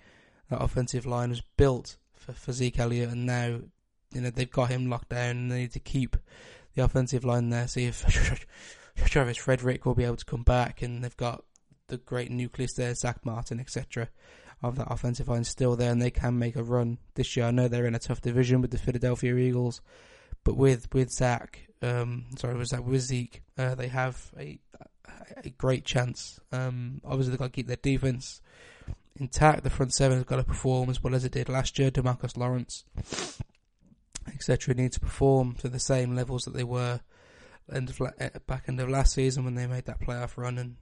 That 0.51 0.63
offensive 0.63 1.07
line 1.07 1.31
was 1.31 1.43
built 1.57 1.97
for, 2.15 2.33
for 2.33 2.53
Zeke 2.53 2.79
Elliott, 2.79 3.11
and 3.11 3.27
now 3.27 3.61
you 4.13 4.21
know 4.21 4.31
they've 4.31 4.51
got 4.51 4.71
him 4.71 4.89
locked 4.89 5.11
down. 5.11 5.37
and 5.37 5.51
They 5.51 5.61
need 5.63 5.73
to 5.73 5.81
keep 5.81 6.17
the 6.75 6.85
offensive 6.85 7.25
line 7.25 7.51
there. 7.51 7.69
See 7.69 7.85
if 7.87 8.47
Travis 9.07 9.37
Frederick 9.37 9.85
will 9.85 9.95
be 9.95 10.05
able 10.05 10.17
to 10.17 10.25
come 10.25 10.43
back, 10.43 10.83
and 10.83 11.03
they've 11.03 11.17
got 11.17 11.45
the 11.89 11.99
great 11.99 12.31
nucleus 12.31 12.75
there, 12.75 12.95
Zack 12.95 13.25
Martin, 13.25 13.61
etc. 13.61 14.09
Of 14.63 14.77
that 14.77 14.91
offensive 14.91 15.29
line 15.29 15.45
still 15.45 15.77
there, 15.77 15.93
and 15.93 16.01
they 16.01 16.11
can 16.11 16.39
make 16.39 16.57
a 16.57 16.63
run 16.63 16.99
this 17.15 17.37
year. 17.37 17.47
I 17.47 17.51
know 17.51 17.69
they're 17.69 17.87
in 17.87 17.95
a 17.95 18.01
tough 18.01 18.23
division 18.23 18.63
with 18.63 18.71
the 18.71 18.79
Philadelphia 18.79 19.37
Eagles, 19.37 19.81
but 20.45 20.57
with 20.57 20.93
with 20.95 21.11
Zach, 21.11 21.69
um, 21.83 22.27
sorry, 22.39 22.57
was 22.57 22.71
that 22.71 22.85
with 22.85 23.03
Zeke? 23.03 23.43
Uh, 23.59 23.75
they 23.75 23.89
have 23.89 24.33
a 24.39 24.59
a 25.45 25.51
great 25.51 25.85
chance. 25.85 26.41
Um, 26.53 27.01
obviously, 27.05 27.31
they've 27.31 27.39
got 27.39 27.47
to 27.47 27.51
keep 27.51 27.67
their 27.67 27.77
defense 27.77 28.41
intact. 29.19 29.65
The 29.65 29.71
front 29.71 29.95
seven 29.95 30.19
has 30.19 30.25
got 30.25 30.37
to 30.37 30.45
perform 30.45 30.91
as 30.91 31.03
well 31.03 31.15
as 31.15 31.25
it 31.25 31.33
did 31.33 31.49
last 31.49 31.79
year. 31.79 31.91
DeMarcus 31.91 32.37
Lawrence, 32.37 32.85
etc., 34.33 34.75
need 34.75 34.93
to 34.93 35.01
perform 35.01 35.55
to 35.57 35.69
the 35.69 35.81
same 35.81 36.15
levels 36.15 36.43
that 36.43 36.55
they 36.55 36.65
were 36.65 37.01
end 37.73 37.91
of, 37.91 38.01
eh, 38.19 38.31
back 38.47 38.65
end 38.69 38.81
of 38.81 38.89
last 38.89 39.15
season 39.15 39.45
when 39.45 39.55
they 39.55 39.67
made 39.67 39.87
that 39.87 40.01
playoff 40.01 40.37
run. 40.37 40.59
And 40.59 40.77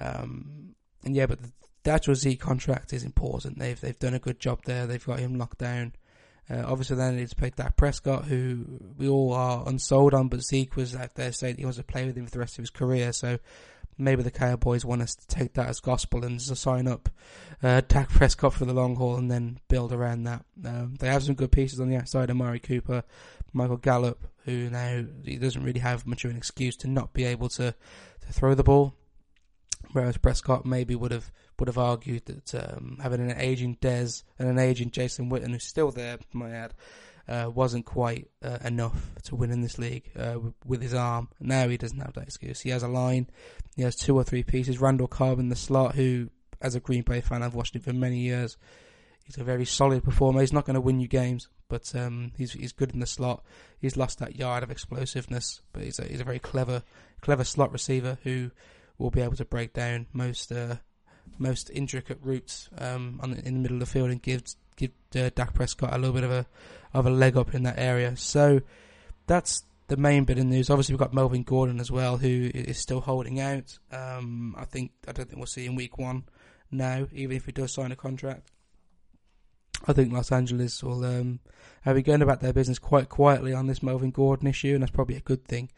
um, 0.00 0.74
and 1.04 1.14
yeah, 1.14 1.26
but 1.26 1.38
the, 1.82 1.90
actual 1.90 2.14
Z 2.14 2.36
contract 2.36 2.92
is 2.92 3.04
important. 3.04 3.58
They've 3.58 3.80
they've 3.80 3.98
done 3.98 4.14
a 4.14 4.18
good 4.18 4.40
job 4.40 4.60
there. 4.64 4.86
They've 4.86 5.04
got 5.04 5.18
him 5.18 5.36
locked 5.36 5.58
down. 5.58 5.92
Uh, 6.48 6.62
obviously, 6.66 6.96
need 7.12 7.28
to 7.28 7.36
pay 7.36 7.50
Dak 7.50 7.76
Prescott, 7.76 8.26
who 8.26 8.66
we 8.98 9.08
all 9.08 9.32
are 9.32 9.66
unsold 9.66 10.12
on, 10.12 10.28
but 10.28 10.42
Zeke 10.42 10.76
was 10.76 10.94
out 10.94 11.14
there 11.14 11.32
saying 11.32 11.56
he 11.56 11.64
wants 11.64 11.78
to 11.78 11.84
play 11.84 12.04
with 12.04 12.16
him 12.16 12.26
for 12.26 12.32
the 12.32 12.38
rest 12.38 12.58
of 12.58 12.62
his 12.62 12.70
career. 12.70 13.12
So 13.12 13.38
maybe 13.98 14.22
the 14.22 14.30
Cowboys 14.30 14.84
want 14.84 15.02
us 15.02 15.14
to 15.14 15.26
take 15.26 15.54
that 15.54 15.68
as 15.68 15.80
gospel 15.80 16.24
and 16.24 16.40
sign 16.40 16.86
up 16.86 17.08
uh, 17.62 17.82
Dak 17.86 18.08
Prescott 18.10 18.54
for 18.54 18.64
the 18.64 18.72
long 18.72 18.96
haul 18.96 19.16
and 19.16 19.30
then 19.30 19.58
build 19.68 19.92
around 19.92 20.24
that. 20.24 20.44
Um, 20.64 20.96
they 20.98 21.08
have 21.08 21.22
some 21.22 21.34
good 21.34 21.52
pieces 21.52 21.80
on 21.80 21.88
the 21.88 21.96
outside. 21.96 22.30
of 22.30 22.36
Amari 22.36 22.60
Cooper, 22.60 23.04
Michael 23.52 23.76
Gallup, 23.76 24.26
who 24.44 24.70
now 24.70 25.04
he 25.24 25.36
doesn't 25.36 25.62
really 25.62 25.80
have 25.80 26.06
much 26.06 26.24
of 26.24 26.30
an 26.30 26.36
excuse 26.36 26.76
to 26.78 26.88
not 26.88 27.12
be 27.12 27.24
able 27.24 27.48
to, 27.50 27.74
to 28.20 28.32
throw 28.32 28.54
the 28.54 28.64
ball. 28.64 28.94
Whereas 29.92 30.16
Prescott 30.16 30.66
maybe 30.66 30.94
would 30.94 31.12
have 31.12 31.30
would 31.58 31.68
have 31.68 31.78
argued 31.78 32.24
that 32.26 32.54
um, 32.54 32.98
having 33.00 33.20
an 33.20 33.38
aging 33.38 33.76
Dez 33.76 34.24
and 34.38 34.48
an 34.48 34.58
aging 34.58 34.90
Jason 34.90 35.30
Witten, 35.30 35.52
who's 35.52 35.62
still 35.62 35.92
there, 35.92 36.18
might 36.32 36.50
add, 36.50 36.74
uh, 37.28 37.50
wasn't 37.52 37.86
quite 37.86 38.28
uh, 38.42 38.58
enough 38.64 39.10
to 39.24 39.36
win 39.36 39.50
in 39.50 39.62
this 39.62 39.78
league 39.78 40.10
uh, 40.18 40.38
with 40.64 40.82
his 40.82 40.94
arm. 40.94 41.28
Now 41.40 41.68
he 41.68 41.76
doesn't 41.76 41.98
have 41.98 42.14
that 42.14 42.24
excuse. 42.24 42.60
He 42.60 42.70
has 42.70 42.82
a 42.82 42.88
line. 42.88 43.28
He 43.76 43.82
has 43.82 43.96
two 43.96 44.16
or 44.16 44.24
three 44.24 44.42
pieces. 44.42 44.80
Randall 44.80 45.06
Cobb 45.06 45.38
in 45.38 45.48
the 45.48 45.56
slot, 45.56 45.94
who, 45.94 46.30
as 46.60 46.74
a 46.74 46.80
Green 46.80 47.02
Bay 47.02 47.20
fan, 47.20 47.42
I've 47.42 47.54
watched 47.54 47.74
him 47.74 47.82
for 47.82 47.92
many 47.92 48.18
years. 48.18 48.56
He's 49.24 49.38
a 49.38 49.44
very 49.44 49.64
solid 49.64 50.04
performer. 50.04 50.40
He's 50.40 50.52
not 50.52 50.66
going 50.66 50.74
to 50.74 50.80
win 50.82 51.00
you 51.00 51.08
games, 51.08 51.48
but 51.68 51.94
um, 51.94 52.32
he's 52.36 52.52
he's 52.52 52.72
good 52.72 52.92
in 52.92 53.00
the 53.00 53.06
slot. 53.06 53.42
He's 53.80 53.96
lost 53.96 54.18
that 54.18 54.36
yard 54.36 54.62
of 54.62 54.70
explosiveness, 54.70 55.62
but 55.72 55.82
he's 55.82 55.98
a 55.98 56.04
he's 56.04 56.20
a 56.20 56.24
very 56.24 56.38
clever 56.38 56.82
clever 57.22 57.44
slot 57.44 57.72
receiver 57.72 58.18
who 58.22 58.50
will 58.98 59.10
be 59.10 59.22
able 59.22 59.36
to 59.36 59.44
break 59.46 59.72
down 59.72 60.06
most 60.12 60.52
uh, 60.52 60.76
most 61.38 61.70
intricate 61.70 62.18
routes 62.22 62.68
um, 62.78 63.20
on, 63.22 63.34
in 63.34 63.54
the 63.54 63.60
middle 63.60 63.76
of 63.76 63.80
the 63.80 63.86
field 63.86 64.10
and 64.10 64.22
give 64.22 64.42
give 64.76 64.90
uh, 65.16 65.30
Dak 65.34 65.54
Prescott 65.54 65.92
a 65.92 65.98
little 65.98 66.14
bit 66.14 66.24
of 66.24 66.30
a 66.30 66.46
of 66.92 67.06
a 67.06 67.10
leg 67.10 67.36
up 67.36 67.54
in 67.54 67.64
that 67.64 67.78
area. 67.78 68.16
So 68.16 68.60
that's 69.26 69.64
the 69.88 69.96
main 69.96 70.24
bit 70.24 70.38
of 70.38 70.46
news. 70.46 70.70
Obviously, 70.70 70.94
we've 70.94 71.00
got 71.00 71.14
Melvin 71.14 71.42
Gordon 71.42 71.80
as 71.80 71.90
well, 71.90 72.16
who 72.16 72.50
is 72.54 72.78
still 72.78 73.00
holding 73.00 73.40
out. 73.40 73.78
Um, 73.92 74.54
I 74.58 74.64
think 74.64 74.92
I 75.06 75.12
don't 75.12 75.26
think 75.26 75.38
we'll 75.38 75.46
see 75.46 75.66
him 75.66 75.74
week 75.74 75.98
one 75.98 76.24
now, 76.70 77.06
even 77.12 77.36
if 77.36 77.46
he 77.46 77.52
does 77.52 77.72
sign 77.72 77.92
a 77.92 77.96
contract. 77.96 78.50
I 79.86 79.92
think 79.92 80.12
Los 80.12 80.32
Angeles 80.32 80.82
will 80.82 81.04
um, 81.04 81.40
have 81.82 81.94
been 81.94 82.04
going 82.04 82.22
about 82.22 82.40
their 82.40 82.54
business 82.54 82.78
quite 82.78 83.08
quietly 83.08 83.52
on 83.52 83.66
this 83.66 83.82
Melvin 83.82 84.12
Gordon 84.12 84.48
issue, 84.48 84.74
and 84.74 84.82
that's 84.82 84.90
probably 84.90 85.16
a 85.16 85.20
good 85.20 85.44
thing 85.44 85.70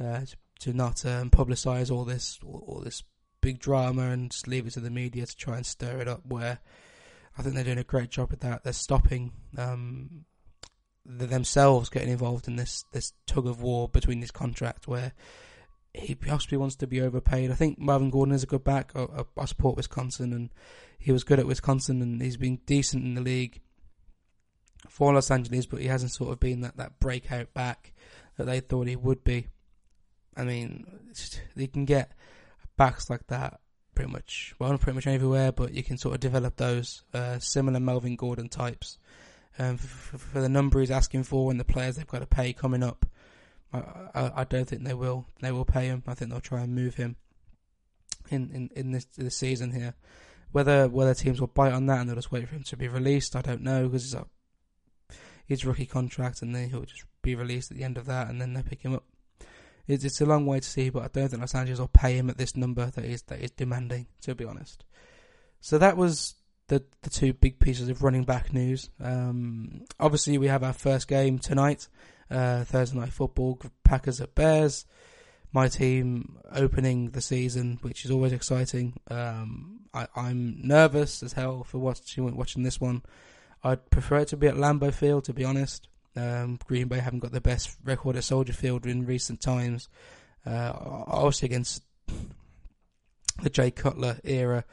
uh, 0.00 0.20
to, 0.20 0.36
to, 0.60 0.72
not 0.72 1.06
um, 1.06 1.30
publicise 1.30 1.90
all 1.90 2.04
this 2.04 2.40
all, 2.44 2.64
all 2.66 2.80
this 2.80 3.04
big 3.44 3.58
drama 3.58 4.10
and 4.10 4.34
leave 4.46 4.66
it 4.66 4.72
to 4.72 4.80
the 4.80 4.90
media 4.90 5.26
to 5.26 5.36
try 5.36 5.56
and 5.56 5.66
stir 5.66 6.00
it 6.00 6.08
up. 6.08 6.22
Where 6.26 6.58
I 7.38 7.42
think 7.42 7.54
they're 7.54 7.64
doing 7.64 7.78
a 7.78 7.84
great 7.84 8.10
job 8.10 8.32
at 8.32 8.40
that. 8.40 8.64
They're 8.64 8.72
stopping 8.72 9.32
um, 9.58 10.24
themselves 11.04 11.90
getting 11.90 12.08
involved 12.08 12.48
in 12.48 12.56
this 12.56 12.84
this 12.92 13.12
tug 13.26 13.46
of 13.46 13.60
war 13.60 13.88
between 13.88 14.20
this 14.20 14.30
contract 14.30 14.88
where 14.88 15.12
he 15.92 16.14
possibly 16.14 16.56
wants 16.58 16.74
to 16.76 16.86
be 16.86 17.02
overpaid. 17.02 17.50
I 17.50 17.54
think 17.54 17.78
Marvin 17.78 18.10
Gordon 18.10 18.34
is 18.34 18.42
a 18.42 18.46
good 18.46 18.64
back. 18.64 18.92
I, 18.96 19.06
I, 19.36 19.44
support 19.44 19.76
Wisconsin, 19.76 20.32
and 20.32 20.50
he 20.98 21.12
was 21.12 21.22
good 21.22 21.38
at 21.38 21.46
Wisconsin, 21.46 22.02
and 22.02 22.20
he's 22.20 22.36
been 22.36 22.58
decent 22.66 23.04
in 23.04 23.14
the 23.14 23.20
league 23.20 23.60
for 24.88 25.14
Los 25.14 25.30
Angeles, 25.30 25.66
but 25.66 25.80
he 25.80 25.86
hasn't 25.86 26.10
sort 26.10 26.32
of 26.32 26.40
been 26.40 26.62
that, 26.62 26.78
that 26.78 26.98
breakout 26.98 27.54
back 27.54 27.92
that 28.36 28.44
they 28.44 28.58
thought 28.58 28.88
he 28.88 28.96
would 28.96 29.22
be. 29.22 29.46
I 30.36 30.42
mean, 30.42 30.84
they 31.54 31.68
can 31.68 31.84
get 31.84 32.10
backs 32.76 33.10
like 33.10 33.26
that 33.28 33.60
pretty 33.94 34.10
much, 34.10 34.54
well, 34.58 34.76
pretty 34.78 34.96
much 34.96 35.06
everywhere, 35.06 35.52
but 35.52 35.72
you 35.72 35.82
can 35.82 35.96
sort 35.96 36.14
of 36.14 36.20
develop 36.20 36.56
those 36.56 37.02
uh, 37.12 37.38
similar 37.38 37.80
Melvin 37.80 38.16
Gordon 38.16 38.48
types 38.48 38.98
um, 39.58 39.76
for, 39.76 40.18
for, 40.18 40.40
the 40.40 40.48
number 40.48 40.80
he's 40.80 40.90
asking 40.90 41.22
for 41.24 41.50
and 41.50 41.60
the 41.60 41.64
players 41.64 41.96
they've 41.96 42.06
got 42.06 42.20
to 42.20 42.26
pay 42.26 42.52
coming 42.52 42.82
up. 42.82 43.06
I, 43.72 43.78
I, 44.14 44.32
I, 44.36 44.44
don't 44.44 44.68
think 44.68 44.84
they 44.84 44.94
will. 44.94 45.26
They 45.40 45.52
will 45.52 45.64
pay 45.64 45.86
him. 45.86 46.02
I 46.06 46.14
think 46.14 46.30
they'll 46.30 46.40
try 46.40 46.62
and 46.62 46.74
move 46.74 46.94
him 46.96 47.16
in, 48.30 48.50
in, 48.52 48.70
in 48.74 48.92
this 48.92 49.04
this 49.16 49.36
season 49.36 49.72
here. 49.72 49.94
Whether 50.52 50.88
whether 50.88 51.14
teams 51.14 51.40
will 51.40 51.48
bite 51.48 51.72
on 51.72 51.86
that 51.86 52.00
and 52.00 52.08
they'll 52.08 52.16
just 52.16 52.32
wait 52.32 52.48
for 52.48 52.54
him 52.54 52.62
to 52.64 52.76
be 52.76 52.88
released, 52.88 53.36
I 53.36 53.42
don't 53.42 53.62
know 53.62 53.86
because 53.86 54.04
it's 54.04 54.14
a 54.14 54.26
his 55.46 55.64
rookie 55.64 55.86
contract 55.86 56.42
and 56.42 56.54
then 56.54 56.70
he'll 56.70 56.84
just 56.84 57.04
be 57.22 57.34
released 57.34 57.70
at 57.70 57.76
the 57.76 57.84
end 57.84 57.98
of 57.98 58.06
that 58.06 58.28
and 58.28 58.40
then 58.40 58.54
they 58.54 58.62
pick 58.62 58.82
him 58.82 58.94
up. 58.94 59.04
It's, 59.86 60.04
it's 60.04 60.20
a 60.20 60.26
long 60.26 60.46
way 60.46 60.60
to 60.60 60.68
see, 60.68 60.88
but 60.90 61.02
I 61.02 61.08
don't 61.08 61.28
think 61.28 61.40
Los 61.40 61.54
Angeles 61.54 61.78
will 61.78 61.88
pay 61.88 62.16
him 62.16 62.30
at 62.30 62.38
this 62.38 62.56
number 62.56 62.86
that 62.86 63.04
is 63.04 63.22
that 63.22 63.40
is 63.40 63.50
demanding. 63.50 64.06
To 64.22 64.34
be 64.34 64.44
honest, 64.44 64.84
so 65.60 65.78
that 65.78 65.96
was 65.96 66.34
the 66.68 66.84
the 67.02 67.10
two 67.10 67.32
big 67.32 67.58
pieces 67.58 67.88
of 67.88 68.02
running 68.02 68.24
back 68.24 68.52
news. 68.52 68.90
Um, 69.00 69.84
obviously, 70.00 70.38
we 70.38 70.48
have 70.48 70.62
our 70.62 70.72
first 70.72 71.08
game 71.08 71.38
tonight, 71.38 71.88
uh, 72.30 72.64
Thursday 72.64 72.98
night 72.98 73.12
football, 73.12 73.60
Packers 73.84 74.20
at 74.20 74.34
Bears. 74.34 74.86
My 75.52 75.68
team 75.68 76.38
opening 76.50 77.10
the 77.10 77.20
season, 77.20 77.78
which 77.82 78.04
is 78.04 78.10
always 78.10 78.32
exciting. 78.32 78.98
Um, 79.08 79.82
I, 79.94 80.08
am 80.16 80.58
nervous 80.66 81.22
as 81.22 81.34
hell 81.34 81.62
for 81.62 81.78
watching 81.78 82.34
watching 82.36 82.64
this 82.64 82.80
one. 82.80 83.02
I'd 83.62 83.88
prefer 83.88 84.18
it 84.18 84.28
to 84.28 84.36
be 84.36 84.48
at 84.48 84.56
Lambeau 84.56 84.92
Field, 84.92 85.24
to 85.24 85.32
be 85.32 85.44
honest. 85.44 85.88
Um, 86.16 86.58
Green 86.66 86.88
Bay 86.88 86.98
haven't 86.98 87.20
got 87.20 87.32
the 87.32 87.40
best 87.40 87.76
record 87.84 88.16
at 88.16 88.24
Soldier 88.24 88.52
Field 88.52 88.86
in 88.86 89.06
recent 89.06 89.40
times. 89.40 89.88
Uh, 90.46 90.72
obviously 91.06 91.46
against 91.46 91.82
the 93.42 93.50
Jay 93.50 93.70
Cutler 93.70 94.20
era, 94.22 94.64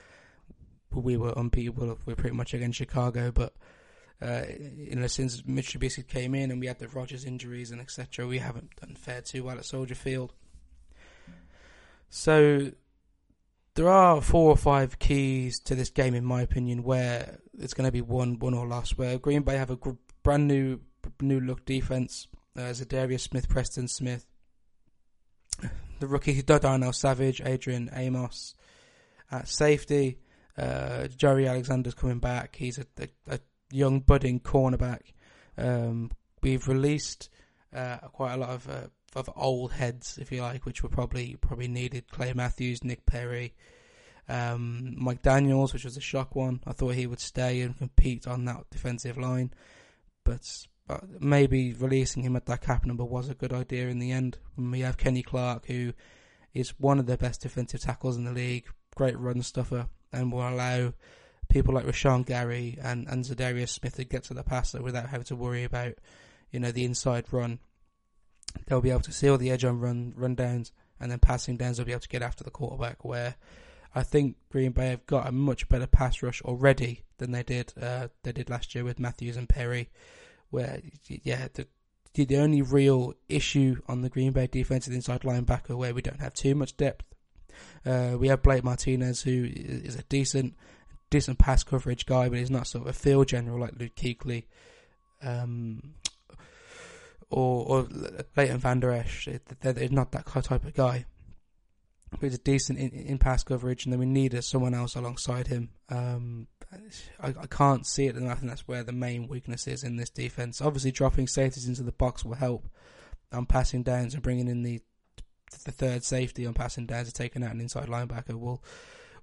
we 0.91 1.17
were 1.17 1.37
unbeatable. 1.37 1.97
We 2.05 2.13
are 2.13 2.15
pretty 2.15 2.35
much 2.35 2.53
against 2.53 2.77
Chicago, 2.77 3.31
but 3.31 3.53
uh, 4.21 4.43
you 4.75 4.95
know, 4.95 5.07
since 5.07 5.43
Mitch 5.45 5.73
Trubisky 5.73 6.07
came 6.07 6.35
in 6.35 6.51
and 6.51 6.59
we 6.59 6.67
had 6.67 6.79
the 6.79 6.87
Rodgers 6.87 7.25
injuries 7.25 7.71
and 7.71 7.81
etc., 7.81 8.27
we 8.27 8.37
haven't 8.37 8.75
done 8.79 8.95
fair 8.95 9.21
too 9.21 9.43
well 9.43 9.57
at 9.57 9.65
Soldier 9.65 9.95
Field. 9.95 10.33
So 12.09 12.71
there 13.75 13.89
are 13.89 14.21
four 14.21 14.51
or 14.51 14.57
five 14.57 14.99
keys 14.99 15.59
to 15.61 15.75
this 15.75 15.89
game, 15.89 16.13
in 16.13 16.25
my 16.25 16.41
opinion, 16.41 16.83
where 16.83 17.39
it's 17.57 17.73
going 17.73 17.87
to 17.87 17.91
be 17.91 18.01
one, 18.01 18.37
one 18.37 18.53
or 18.53 18.67
lost. 18.67 18.97
Where 18.97 19.17
Green 19.17 19.41
Bay 19.43 19.57
have 19.57 19.71
a 19.71 19.77
brand 20.21 20.47
new, 20.47 20.81
new 21.21 21.39
look 21.39 21.65
defense. 21.65 22.27
Uh, 22.55 22.71
Za'Darius 22.71 23.21
Smith, 23.21 23.47
Preston 23.47 23.87
Smith, 23.87 24.25
the 25.99 26.07
rookie 26.07 26.41
Darnell 26.41 26.91
Savage, 26.91 27.41
Adrian 27.45 27.89
Amos 27.93 28.55
at 29.31 29.47
safety. 29.47 30.17
Uh, 30.57 31.07
Jaire 31.07 31.49
Alexander's 31.49 31.93
coming 31.93 32.19
back. 32.19 32.57
He's 32.57 32.77
a, 32.77 32.85
a, 32.99 33.35
a 33.35 33.39
young 33.71 34.01
budding 34.01 34.39
cornerback. 34.41 35.13
Um, 35.57 36.11
we've 36.43 36.67
released 36.67 37.29
uh, 37.73 37.97
quite 38.11 38.33
a 38.33 38.37
lot 38.37 38.49
of 38.49 38.69
uh, 38.69 38.87
of 39.15 39.29
old 39.35 39.73
heads, 39.73 40.17
if 40.21 40.31
you 40.31 40.41
like, 40.41 40.65
which 40.65 40.83
were 40.83 40.89
probably 40.89 41.37
probably 41.39 41.67
needed. 41.67 42.11
Clay 42.11 42.33
Matthews, 42.33 42.83
Nick 42.83 43.05
Perry, 43.05 43.53
um, 44.27 44.95
Mike 44.97 45.21
Daniels, 45.21 45.73
which 45.73 45.85
was 45.85 45.97
a 45.97 46.01
shock 46.01 46.35
one. 46.35 46.61
I 46.65 46.73
thought 46.73 46.95
he 46.95 47.07
would 47.07 47.19
stay 47.19 47.61
and 47.61 47.77
compete 47.77 48.27
on 48.27 48.45
that 48.45 48.69
defensive 48.69 49.17
line, 49.17 49.53
but 50.23 50.67
maybe 51.19 51.73
releasing 51.73 52.23
him 52.23 52.35
at 52.35 52.45
that 52.47 52.61
cap 52.61 52.85
number 52.85 53.05
was 53.05 53.29
a 53.29 53.35
good 53.35 53.53
idea 53.53 53.87
in 53.87 53.99
the 53.99 54.11
end. 54.11 54.37
We 54.57 54.81
have 54.81 54.97
Kenny 54.97 55.23
Clark, 55.23 55.65
who 55.67 55.93
is 56.53 56.79
one 56.79 56.99
of 56.99 57.05
the 57.05 57.17
best 57.17 57.41
defensive 57.41 57.81
tackles 57.81 58.17
in 58.17 58.25
the 58.25 58.31
league, 58.31 58.65
great 58.95 59.17
run 59.17 59.41
stuffer, 59.41 59.87
and 60.11 60.31
will 60.31 60.47
allow 60.47 60.93
people 61.49 61.73
like 61.73 61.85
Rashan 61.85 62.25
Gary 62.25 62.77
and, 62.81 63.07
and 63.07 63.23
Za'Darius 63.23 63.69
Smith 63.69 63.95
to 63.95 64.03
get 64.03 64.23
to 64.25 64.33
the 64.33 64.43
passer 64.43 64.81
without 64.81 65.09
having 65.09 65.25
to 65.25 65.35
worry 65.35 65.63
about, 65.63 65.93
you 66.51 66.59
know, 66.59 66.71
the 66.71 66.85
inside 66.85 67.25
run. 67.31 67.59
They'll 68.67 68.81
be 68.81 68.89
able 68.89 69.01
to 69.01 69.13
seal 69.13 69.37
the 69.37 69.51
edge 69.51 69.63
on 69.63 69.79
run 69.79 70.13
run 70.15 70.35
downs 70.35 70.73
and 70.99 71.11
then 71.11 71.19
passing 71.19 71.57
downs 71.57 71.77
they'll 71.77 71.85
be 71.85 71.93
able 71.93 72.01
to 72.01 72.09
get 72.09 72.21
after 72.21 72.43
the 72.43 72.51
quarterback 72.51 73.03
where 73.03 73.35
I 73.95 74.03
think 74.03 74.37
Green 74.49 74.71
Bay 74.71 74.89
have 74.89 75.05
got 75.05 75.27
a 75.27 75.31
much 75.31 75.67
better 75.67 75.87
pass 75.87 76.21
rush 76.21 76.41
already 76.41 77.03
than 77.17 77.31
they 77.31 77.43
did 77.43 77.73
uh, 77.81 78.09
they 78.23 78.31
did 78.31 78.49
last 78.49 78.75
year 78.75 78.83
with 78.83 78.99
Matthews 78.99 79.37
and 79.37 79.49
Perry. 79.49 79.89
Where 80.51 80.81
yeah, 81.07 81.47
the 81.53 81.67
the 82.13 82.37
only 82.37 82.61
real 82.61 83.13
issue 83.27 83.81
on 83.87 84.01
the 84.01 84.09
Green 84.09 84.31
Bay 84.31 84.47
defensive 84.47 84.93
inside 84.93 85.21
linebacker 85.21 85.75
where 85.75 85.93
we 85.93 86.01
don't 86.01 86.19
have 86.19 86.33
too 86.33 86.55
much 86.55 86.77
depth. 86.77 87.05
Uh, 87.85 88.15
we 88.19 88.27
have 88.27 88.43
Blake 88.43 88.63
Martinez 88.63 89.21
who 89.21 89.47
is 89.51 89.95
a 89.95 90.03
decent 90.03 90.55
decent 91.09 91.39
pass 91.39 91.63
coverage 91.63 92.05
guy, 92.05 92.29
but 92.29 92.37
he's 92.37 92.51
not 92.51 92.67
sort 92.67 92.83
of 92.83 92.89
a 92.89 92.93
field 92.93 93.27
general 93.27 93.59
like 93.59 93.73
Luke 93.79 93.95
Kuechly. 93.95 94.45
Um, 95.21 95.95
or, 97.31 97.65
or 97.65 97.87
Leighton 98.35 98.59
Vander 98.59 98.91
Esch. 98.91 99.27
They're 99.61 99.89
not 99.89 100.11
that 100.11 100.25
type 100.25 100.65
of 100.65 100.73
guy. 100.73 101.05
But 102.11 102.21
he's 102.29 102.39
decent 102.39 102.77
in, 102.77 102.89
in 102.89 103.17
pass 103.17 103.43
coverage, 103.43 103.85
and 103.85 103.93
then 103.93 103.99
we 103.99 104.05
need 104.05 104.41
someone 104.43 104.73
else 104.73 104.95
alongside 104.95 105.47
him. 105.47 105.69
Um, 105.89 106.47
I, 107.21 107.29
I, 107.29 107.47
can't 107.47 107.85
see 107.85 108.07
it, 108.07 108.15
and 108.15 108.29
I 108.29 108.35
think 108.35 108.49
that's 108.49 108.67
where 108.67 108.83
the 108.83 108.91
main 108.91 109.27
weakness 109.27 109.67
is 109.67 109.83
in 109.83 109.97
this 109.97 110.09
defense. 110.09 110.61
Obviously, 110.61 110.91
dropping 110.91 111.27
safeties 111.27 111.67
into 111.67 111.83
the 111.83 111.91
box 111.91 112.23
will 112.23 112.35
help 112.35 112.67
on 113.31 113.45
passing 113.45 113.83
downs 113.83 114.13
and 114.13 114.23
bringing 114.23 114.47
in 114.47 114.63
the 114.63 114.81
the 115.65 115.71
third 115.71 116.03
safety 116.03 116.45
on 116.45 116.53
passing 116.53 116.85
downs 116.85 117.07
and 117.07 117.15
taking 117.15 117.43
out 117.43 117.53
an 117.53 117.59
inside 117.59 117.87
linebacker 117.87 118.39
will 118.39 118.63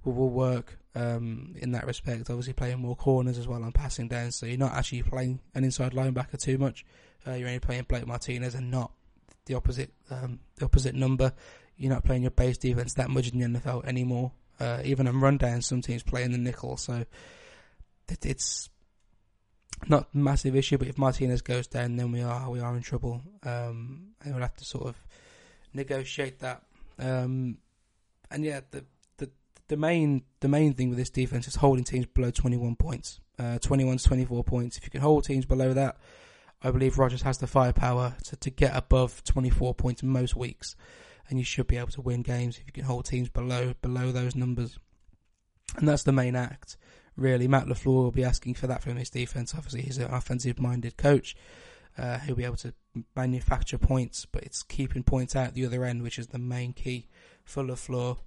will, 0.05 0.13
will 0.13 0.31
work 0.31 0.79
um, 0.95 1.55
in 1.59 1.73
that 1.73 1.87
respect. 1.87 2.29
Obviously, 2.31 2.53
playing 2.53 2.81
more 2.81 2.97
corners 2.97 3.39
as 3.39 3.49
well 3.49 3.63
on 3.63 3.73
passing 3.73 4.09
downs, 4.09 4.37
so 4.37 4.47
you're 4.47 4.59
not 4.59 4.73
actually 4.73 5.03
playing 5.03 5.41
an 5.55 5.65
inside 5.65 5.93
linebacker 5.93 6.41
too 6.41 6.59
much. 6.59 6.85
Uh, 7.27 7.33
you're 7.33 7.49
only 7.49 7.61
playing 7.61 7.85
Blake 7.89 8.07
Martinez 8.07 8.55
and 8.55 8.71
not 8.71 8.93
the 9.49 9.55
opposite 9.55 9.93
um, 10.11 10.39
the 10.57 10.65
opposite 10.67 10.95
number. 10.95 11.33
You're 11.77 11.93
not 11.93 12.05
playing 12.05 12.23
your 12.23 12.31
base 12.31 12.59
defense 12.59 12.95
that 12.95 13.11
much 13.11 13.33
in 13.33 13.39
the 13.39 13.59
NFL 13.59 13.85
anymore. 13.85 14.33
Uh, 14.61 14.81
even 14.85 15.07
on 15.07 15.15
rundowns, 15.15 15.65
some 15.65 15.81
teams 15.81 16.03
play 16.03 16.25
in 16.25 16.33
the 16.33 16.39
nickel, 16.39 16.77
so 16.77 17.05
it, 18.09 18.27
it's 18.27 18.69
not 19.87 20.09
a 20.13 20.19
massive 20.19 20.57
issue. 20.57 20.79
But 20.79 20.89
if 20.89 20.99
Martinez 20.99 21.43
goes 21.43 21.67
down, 21.67 21.97
then 21.97 22.13
we 22.13 22.23
are 22.23 22.51
we 22.51 22.61
are 22.61 22.77
in 22.77 22.83
trouble, 22.83 23.23
um, 23.45 24.09
and 24.23 24.35
we'll 24.35 24.43
have 24.43 24.57
to 24.57 24.65
sort 24.65 24.87
of 24.87 24.97
negotiate 25.73 26.41
that. 26.41 26.63
Um, 26.99 27.59
and 28.31 28.45
yeah, 28.45 28.61
the 28.71 28.85
the 29.19 29.31
the 29.69 29.77
main 29.77 30.25
the 30.41 30.49
main 30.49 30.75
thing 30.75 30.89
with 30.89 30.99
this 30.99 31.11
defense 31.11 31.47
is 31.47 31.57
holding 31.57 31.85
teams 31.85 32.07
below 32.07 32.31
21 32.31 32.77
points. 32.77 33.21
Uh, 33.39 33.57
21 33.61 33.99
to 33.99 34.05
24 34.05 34.43
points. 34.43 34.79
If 34.79 34.85
you 34.85 34.91
can 34.91 35.01
hold 35.01 35.23
teams 35.23 35.47
below 35.47 35.73
that, 35.73 35.99
I 36.63 36.71
believe 36.71 36.99
Rodgers 36.99 37.23
has 37.23 37.39
the 37.39 37.47
firepower 37.47 38.17
to, 38.25 38.37
to 38.37 38.51
get 38.51 38.77
above 38.77 39.23
24 39.25 39.75
points 39.75 40.03
most 40.03 40.35
weeks, 40.35 40.75
and 41.29 41.39
you 41.39 41.45
should 41.45 41.69
be 41.69 41.77
able 41.77 41.93
to 41.93 42.01
win 42.01 42.23
games 42.23 42.59
if 42.59 42.67
you 42.67 42.73
can 42.73 42.85
hold 42.85 43.05
teams 43.05 43.29
below 43.29 43.75
below 43.81 44.11
those 44.11 44.35
numbers. 44.35 44.79
And 45.77 45.87
that's 45.87 46.03
the 46.03 46.13
main 46.13 46.35
act, 46.35 46.77
really. 47.17 47.47
Matt 47.47 47.67
LaFleur 47.67 47.87
will 47.87 48.11
be 48.11 48.25
asking 48.25 48.55
for 48.55 48.67
that 48.67 48.83
from 48.83 48.97
his 48.97 49.11
defense. 49.11 49.55
Obviously, 49.55 49.83
he's 49.83 49.99
an 49.99 50.13
offensive-minded 50.13 50.97
coach. 50.97 51.37
Uh, 51.97 52.19
he'll 52.21 52.37
be 52.37 52.45
able 52.45 52.57
to 52.57 52.73
manufacture 53.15 53.79
points, 53.79 54.25
but 54.25 54.43
it's 54.43 54.63
keeping 54.63 55.03
points 55.03 55.37
out 55.37 55.55
the 55.55 55.67
other 55.67 55.85
end, 55.85 56.03
which 56.03 56.19
is 56.19 56.29
the 56.29 56.39
main 56.39 56.73
key 56.73 57.09
for 57.45 57.63
LaFleur. 57.63 58.19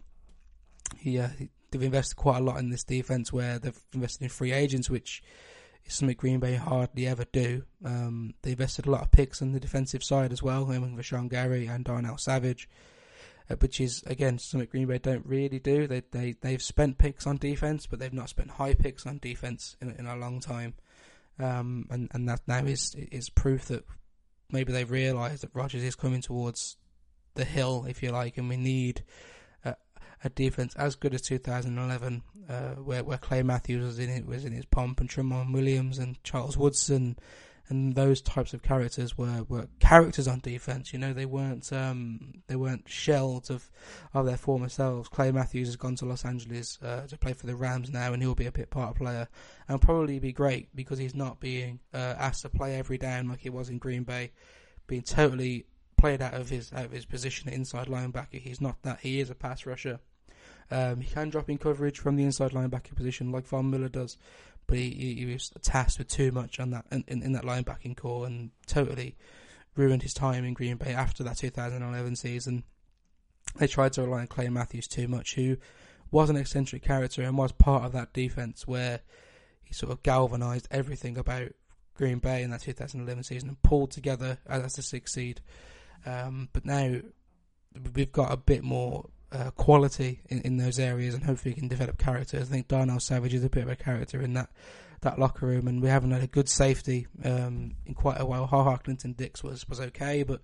He, 0.97 1.19
uh, 1.19 1.29
they've 1.71 1.81
invested 1.81 2.15
quite 2.15 2.37
a 2.37 2.43
lot 2.43 2.59
in 2.59 2.69
this 2.69 2.83
defense, 2.83 3.33
where 3.33 3.59
they've 3.59 3.79
invested 3.93 4.23
in 4.23 4.29
free 4.29 4.51
agents, 4.51 4.89
which 4.89 5.23
it's 5.85 5.95
something 5.95 6.15
Green 6.15 6.39
Bay 6.39 6.55
hardly 6.55 7.07
ever 7.07 7.25
do. 7.31 7.63
Um, 7.83 8.33
they 8.41 8.51
invested 8.51 8.85
a 8.87 8.91
lot 8.91 9.01
of 9.01 9.11
picks 9.11 9.41
on 9.41 9.51
the 9.51 9.59
defensive 9.59 10.03
side 10.03 10.31
as 10.31 10.43
well, 10.43 10.69
and 10.69 10.97
Rashan 10.97 11.29
Gary 11.29 11.67
and 11.67 11.83
Darnell 11.83 12.17
Savage, 12.17 12.69
uh, 13.49 13.55
which 13.55 13.81
is 13.81 14.03
again 14.05 14.39
something 14.39 14.69
Green 14.69 14.87
Bay 14.87 14.99
don't 14.99 15.25
really 15.25 15.59
do. 15.59 15.87
They 15.87 16.03
they 16.11 16.35
they've 16.41 16.61
spent 16.61 16.97
picks 16.97 17.27
on 17.27 17.37
defense, 17.37 17.87
but 17.87 17.99
they've 17.99 18.13
not 18.13 18.29
spent 18.29 18.51
high 18.51 18.73
picks 18.73 19.05
on 19.05 19.19
defense 19.19 19.75
in, 19.81 19.91
in 19.91 20.05
a 20.05 20.15
long 20.15 20.39
time. 20.39 20.75
Um, 21.39 21.87
and 21.89 22.09
and 22.13 22.29
that 22.29 22.41
now 22.47 22.63
is 22.65 22.95
is 22.95 23.29
proof 23.29 23.65
that 23.65 23.85
maybe 24.51 24.71
they've 24.71 24.89
realised 24.89 25.43
that 25.43 25.55
Rodgers 25.55 25.83
is 25.83 25.95
coming 25.95 26.21
towards 26.21 26.77
the 27.35 27.45
hill, 27.45 27.85
if 27.87 28.03
you 28.03 28.11
like, 28.11 28.37
and 28.37 28.49
we 28.49 28.57
need 28.57 29.03
a 30.23 30.29
defense 30.29 30.75
as 30.75 30.95
good 30.95 31.13
as 31.13 31.21
2011, 31.21 32.21
uh, 32.49 32.53
where 32.75 33.03
where 33.03 33.17
Clay 33.17 33.43
Matthews 33.43 33.85
was 33.85 33.99
in 33.99 34.09
it 34.09 34.25
was 34.25 34.45
in 34.45 34.53
his 34.53 34.65
pomp, 34.65 34.99
and 34.99 35.09
Tramon 35.09 35.53
Williams 35.53 35.97
and 35.97 36.21
Charles 36.23 36.57
Woodson, 36.57 37.17
and 37.69 37.95
those 37.95 38.21
types 38.21 38.53
of 38.53 38.61
characters 38.61 39.17
were, 39.17 39.45
were 39.47 39.67
characters 39.79 40.27
on 40.27 40.39
defense. 40.39 40.91
You 40.91 40.99
know, 40.99 41.13
they 41.13 41.25
weren't 41.25 41.71
um, 41.71 42.41
they 42.47 42.55
weren't 42.55 42.87
shells 42.87 43.49
of 43.49 43.69
of 44.13 44.25
their 44.25 44.37
former 44.37 44.69
selves. 44.69 45.07
Clay 45.07 45.31
Matthews 45.31 45.69
has 45.69 45.75
gone 45.77 45.95
to 45.95 46.05
Los 46.05 46.25
Angeles 46.25 46.77
uh, 46.83 47.07
to 47.07 47.17
play 47.17 47.33
for 47.33 47.47
the 47.47 47.55
Rams 47.55 47.89
now, 47.89 48.13
and 48.13 48.21
he'll 48.21 48.35
be 48.35 48.45
a 48.45 48.51
bit 48.51 48.69
part 48.69 48.97
player 48.97 49.27
and 49.67 49.81
probably 49.81 50.19
be 50.19 50.33
great 50.33 50.75
because 50.75 50.99
he's 50.99 51.15
not 51.15 51.39
being 51.39 51.79
uh, 51.93 52.15
asked 52.17 52.41
to 52.43 52.49
play 52.49 52.75
every 52.77 52.97
down 52.97 53.29
like 53.29 53.39
he 53.39 53.49
was 53.49 53.69
in 53.69 53.77
Green 53.77 54.03
Bay, 54.03 54.31
being 54.87 55.01
totally 55.01 55.65
played 55.97 56.21
out 56.21 56.33
of 56.33 56.49
his 56.49 56.73
out 56.73 56.85
of 56.85 56.91
his 56.91 57.05
position 57.05 57.49
inside 57.49 57.87
linebacker. 57.87 58.39
He's 58.39 58.59
not 58.59 58.81
that. 58.81 58.99
He 58.99 59.19
is 59.19 59.29
a 59.29 59.35
pass 59.35 59.65
rusher. 59.65 59.99
Um, 60.71 61.01
he 61.01 61.13
can 61.13 61.29
drop 61.29 61.49
in 61.49 61.57
coverage 61.57 61.99
from 61.99 62.15
the 62.15 62.23
inside 62.23 62.51
linebacker 62.51 62.95
position 62.95 63.31
like 63.31 63.45
Von 63.45 63.69
Miller 63.69 63.89
does, 63.89 64.17
but 64.67 64.77
he, 64.77 65.15
he, 65.19 65.25
was 65.25 65.51
tasked 65.61 65.99
with 65.99 66.07
too 66.07 66.31
much 66.31 66.59
on 66.61 66.71
that 66.71 66.85
in, 66.91 67.03
in, 67.07 67.23
in 67.23 67.31
that 67.33 67.43
linebacking 67.43 67.97
core 67.97 68.25
and 68.25 68.51
totally 68.67 69.17
ruined 69.75 70.01
his 70.01 70.13
time 70.13 70.45
in 70.45 70.53
Green 70.53 70.77
Bay 70.77 70.93
after 70.93 71.23
that 71.23 71.37
2011 71.37 72.15
season. 72.15 72.63
They 73.57 73.67
tried 73.67 73.93
to 73.93 74.03
rely 74.03 74.21
on 74.21 74.27
Clay 74.27 74.47
Matthews 74.47 74.87
too 74.87 75.09
much, 75.09 75.35
who 75.35 75.57
was 76.09 76.29
an 76.29 76.37
eccentric 76.37 76.83
character 76.83 77.21
and 77.21 77.37
was 77.37 77.51
part 77.51 77.83
of 77.83 77.91
that 77.91 78.13
defense 78.13 78.65
where 78.65 79.01
he 79.63 79.73
sort 79.73 79.91
of 79.91 80.03
galvanized 80.03 80.69
everything 80.71 81.17
about 81.17 81.49
Green 81.95 82.19
Bay 82.19 82.43
in 82.43 82.51
that 82.51 82.61
2011 82.61 83.23
season 83.23 83.49
and 83.49 83.61
pulled 83.61 83.91
together 83.91 84.37
as 84.47 84.77
a 84.77 84.81
six 84.81 85.13
seed. 85.13 85.41
Um, 86.05 86.47
but 86.53 86.65
now 86.65 87.01
we've 87.93 88.11
got 88.11 88.31
a 88.31 88.37
bit 88.37 88.63
more 88.63 89.09
uh, 89.31 89.51
quality 89.51 90.21
in, 90.29 90.41
in 90.41 90.57
those 90.57 90.79
areas, 90.79 91.13
and 91.13 91.23
hopefully 91.23 91.53
can 91.53 91.67
develop 91.67 91.97
characters. 91.97 92.49
I 92.49 92.51
think 92.51 92.67
Darnell 92.67 92.99
Savage 92.99 93.33
is 93.33 93.43
a 93.43 93.49
bit 93.49 93.63
of 93.63 93.69
a 93.69 93.75
character 93.75 94.21
in 94.21 94.33
that 94.33 94.49
that 95.01 95.17
locker 95.17 95.47
room, 95.47 95.67
and 95.67 95.81
we 95.81 95.89
haven't 95.89 96.11
had 96.11 96.23
a 96.23 96.27
good 96.27 96.47
safety 96.47 97.07
um, 97.23 97.75
in 97.85 97.93
quite 97.95 98.19
a 98.19 98.25
while. 98.25 98.45
Ha 98.45 98.63
Ha 98.63 98.77
Clinton 98.77 99.13
Dix 99.13 99.43
was 99.43 99.67
was 99.67 99.79
okay, 99.79 100.23
but 100.23 100.41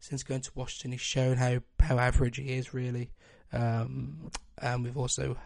since 0.00 0.22
going 0.22 0.40
to 0.40 0.50
Washington, 0.54 0.92
he's 0.92 1.00
shown 1.00 1.36
how 1.36 1.60
how 1.80 1.98
average 1.98 2.36
he 2.36 2.54
is 2.54 2.74
really. 2.74 3.10
Um, 3.52 4.30
and 4.58 4.84
we've 4.84 4.96
also, 4.96 5.36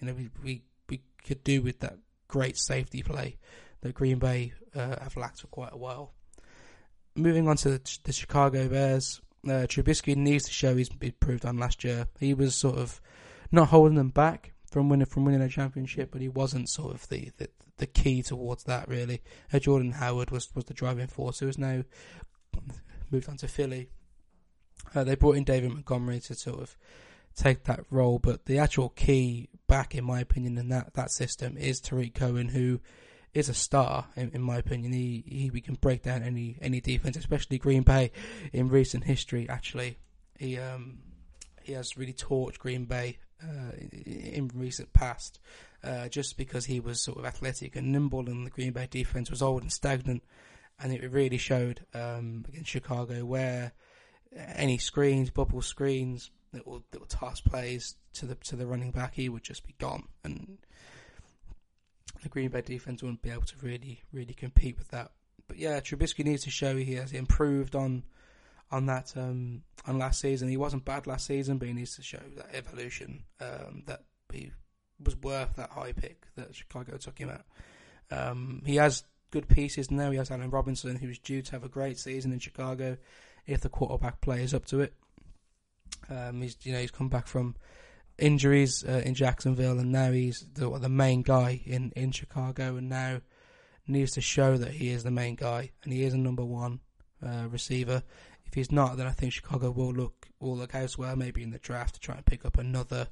you 0.00 0.06
know, 0.06 0.12
we, 0.12 0.28
we 0.42 0.62
we 0.88 1.02
could 1.24 1.42
do 1.44 1.62
with 1.62 1.80
that 1.80 1.98
great 2.28 2.56
safety 2.56 3.02
play 3.02 3.38
that 3.80 3.94
Green 3.94 4.18
Bay 4.18 4.52
uh, 4.74 4.96
have 5.00 5.16
lacked 5.16 5.40
for 5.40 5.46
quite 5.48 5.72
a 5.72 5.76
while. 5.76 6.12
Moving 7.14 7.48
on 7.48 7.56
to 7.58 7.70
the, 7.70 7.98
the 8.04 8.12
Chicago 8.12 8.68
Bears, 8.68 9.20
uh, 9.46 9.66
Trubisky 9.66 10.16
needs 10.16 10.44
to 10.44 10.52
show 10.52 10.76
he's 10.76 10.90
improved 11.00 11.44
on 11.44 11.58
last 11.58 11.84
year. 11.84 12.08
He 12.18 12.34
was 12.34 12.54
sort 12.54 12.78
of 12.78 13.00
not 13.50 13.68
holding 13.68 13.96
them 13.96 14.10
back 14.10 14.52
from 14.70 14.88
winning 14.88 15.06
from 15.06 15.24
winning 15.24 15.40
a 15.40 15.48
championship, 15.48 16.10
but 16.10 16.20
he 16.20 16.28
wasn't 16.28 16.68
sort 16.68 16.94
of 16.94 17.08
the 17.08 17.30
the, 17.38 17.48
the 17.78 17.86
key 17.86 18.22
towards 18.22 18.64
that 18.64 18.88
really. 18.88 19.22
Uh, 19.52 19.58
Jordan 19.58 19.92
Howard 19.92 20.30
was 20.30 20.54
was 20.54 20.64
the 20.64 20.74
driving 20.74 21.06
force. 21.06 21.38
Who 21.38 21.46
has 21.46 21.58
now 21.58 21.84
moved 23.10 23.28
on 23.28 23.36
to 23.38 23.48
Philly. 23.48 23.88
Uh, 24.94 25.04
they 25.04 25.14
brought 25.14 25.36
in 25.36 25.44
David 25.44 25.70
Montgomery 25.70 26.20
to 26.20 26.34
sort 26.34 26.60
of 26.60 26.76
take 27.34 27.64
that 27.64 27.80
role, 27.90 28.18
but 28.18 28.46
the 28.46 28.58
actual 28.58 28.90
key 28.90 29.48
back, 29.66 29.94
in 29.94 30.04
my 30.04 30.20
opinion, 30.20 30.58
in 30.58 30.68
that, 30.70 30.94
that 30.94 31.10
system 31.10 31.56
is 31.56 31.80
Tarik 31.80 32.14
Cohen, 32.14 32.48
who 32.48 32.80
is 33.34 33.48
a 33.48 33.54
star, 33.54 34.06
in, 34.16 34.30
in 34.32 34.42
my 34.42 34.56
opinion. 34.56 34.92
He, 34.92 35.24
he 35.26 35.50
we 35.50 35.60
can 35.60 35.74
break 35.74 36.02
down 36.02 36.22
any 36.22 36.56
any 36.60 36.80
defense, 36.80 37.16
especially 37.16 37.58
Green 37.58 37.82
Bay 37.82 38.10
in 38.52 38.68
recent 38.68 39.04
history. 39.04 39.48
Actually, 39.48 39.98
he 40.38 40.58
um 40.58 40.98
he 41.62 41.72
has 41.72 41.96
really 41.96 42.12
torched 42.12 42.58
Green 42.58 42.84
Bay 42.84 43.18
uh, 43.42 43.72
in 44.06 44.50
recent 44.54 44.92
past, 44.92 45.38
uh, 45.84 46.08
just 46.08 46.36
because 46.36 46.64
he 46.64 46.80
was 46.80 47.00
sort 47.00 47.18
of 47.18 47.24
athletic 47.24 47.76
and 47.76 47.92
nimble, 47.92 48.28
and 48.28 48.46
the 48.46 48.50
Green 48.50 48.72
Bay 48.72 48.88
defense 48.90 49.30
was 49.30 49.42
old 49.42 49.62
and 49.62 49.72
stagnant, 49.72 50.22
and 50.80 50.92
it 50.92 51.10
really 51.10 51.38
showed 51.38 51.84
um, 51.94 52.44
against 52.48 52.70
Chicago 52.70 53.24
where 53.24 53.72
any 54.32 54.78
screens, 54.78 55.30
bubble 55.30 55.62
screens, 55.62 56.30
little 56.52 56.82
little 56.92 57.06
toss 57.06 57.40
plays 57.40 57.96
to 58.14 58.26
the 58.26 58.34
to 58.36 58.56
the 58.56 58.66
running 58.66 58.90
back, 58.90 59.14
he 59.14 59.28
would 59.28 59.42
just 59.42 59.66
be 59.66 59.74
gone, 59.78 60.08
and 60.24 60.58
the 62.22 62.28
Green 62.28 62.50
Bay 62.50 62.62
defense 62.62 63.02
wouldn't 63.02 63.22
be 63.22 63.30
able 63.30 63.42
to 63.42 63.54
really 63.62 64.02
really 64.12 64.34
compete 64.34 64.78
with 64.78 64.88
that. 64.88 65.12
But 65.46 65.58
yeah, 65.58 65.80
Trubisky 65.80 66.24
needs 66.24 66.44
to 66.44 66.50
show 66.50 66.76
he 66.76 66.94
has 66.94 67.12
improved 67.12 67.74
on 67.74 68.04
on 68.70 68.86
that 68.86 69.12
um, 69.16 69.62
on 69.86 69.98
last 69.98 70.20
season. 70.20 70.48
He 70.48 70.56
wasn't 70.56 70.84
bad 70.84 71.06
last 71.06 71.26
season, 71.26 71.58
but 71.58 71.68
he 71.68 71.74
needs 71.74 71.96
to 71.96 72.02
show 72.02 72.20
that 72.36 72.54
evolution 72.54 73.24
um, 73.40 73.82
that 73.86 74.02
he 74.32 74.52
was 75.02 75.16
worth 75.16 75.56
that 75.56 75.70
high 75.70 75.92
pick 75.92 76.26
that 76.36 76.54
Chicago 76.54 76.96
took 76.96 77.18
him 77.18 77.30
at. 77.30 77.44
Um, 78.10 78.62
he 78.66 78.76
has 78.76 79.04
good 79.30 79.48
pieces 79.48 79.90
now. 79.90 80.10
He 80.10 80.18
has 80.18 80.30
Allen 80.30 80.50
Robinson, 80.50 80.96
who's 80.96 81.18
due 81.18 81.42
to 81.42 81.52
have 81.52 81.64
a 81.64 81.68
great 81.68 81.98
season 81.98 82.32
in 82.32 82.38
Chicago 82.38 82.96
if 83.46 83.60
the 83.60 83.68
quarterback 83.68 84.20
plays 84.20 84.54
up 84.54 84.66
to 84.66 84.80
it. 84.80 84.94
Um, 86.10 86.42
he's 86.42 86.56
you 86.62 86.72
know 86.72 86.80
he's 86.80 86.90
come 86.90 87.08
back 87.08 87.26
from 87.26 87.54
injuries 88.18 88.84
uh, 88.84 89.02
in 89.04 89.14
Jacksonville, 89.14 89.78
and 89.78 89.92
now 89.92 90.10
he's 90.10 90.44
the, 90.54 90.68
the 90.78 90.88
main 90.88 91.22
guy 91.22 91.60
in 91.64 91.92
in 91.96 92.10
Chicago, 92.10 92.76
and 92.76 92.88
now 92.88 93.20
needs 93.86 94.12
to 94.12 94.20
show 94.20 94.56
that 94.56 94.72
he 94.72 94.90
is 94.90 95.04
the 95.04 95.10
main 95.10 95.34
guy, 95.34 95.70
and 95.82 95.92
he 95.92 96.04
is 96.04 96.14
a 96.14 96.18
number 96.18 96.44
one 96.44 96.80
uh, 97.24 97.46
receiver. 97.50 98.02
If 98.44 98.54
he's 98.54 98.72
not, 98.72 98.96
then 98.96 99.06
I 99.06 99.12
think 99.12 99.32
Chicago 99.32 99.70
will 99.70 99.92
look 99.92 100.28
will 100.40 100.56
look 100.56 100.74
elsewhere, 100.74 101.16
maybe 101.16 101.42
in 101.42 101.50
the 101.50 101.58
draft, 101.58 101.94
to 101.94 102.00
try 102.00 102.16
and 102.16 102.24
pick 102.24 102.44
up 102.44 102.58
another 102.58 103.08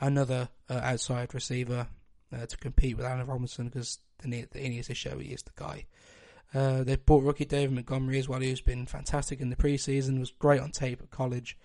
another 0.00 0.48
uh, 0.68 0.80
outside 0.82 1.34
receiver 1.34 1.86
uh, 2.32 2.46
to 2.46 2.56
compete 2.56 2.96
with 2.96 3.06
Allen 3.06 3.26
Robinson 3.26 3.66
because 3.66 3.98
he 4.22 4.28
needs 4.28 4.86
to 4.86 4.94
show 4.94 5.18
he 5.18 5.32
is 5.32 5.42
the 5.42 5.50
guy. 5.56 5.86
Uh, 6.54 6.82
they 6.82 6.96
bought 6.96 7.24
rookie 7.24 7.44
David 7.44 7.74
Montgomery 7.74 8.18
as 8.18 8.28
well, 8.28 8.40
who's 8.40 8.60
been 8.60 8.86
fantastic 8.86 9.40
in 9.40 9.50
the 9.50 9.56
preseason, 9.56 10.18
was 10.18 10.30
great 10.30 10.60
on 10.60 10.70
tape 10.70 11.02
at 11.02 11.10
college. 11.10 11.58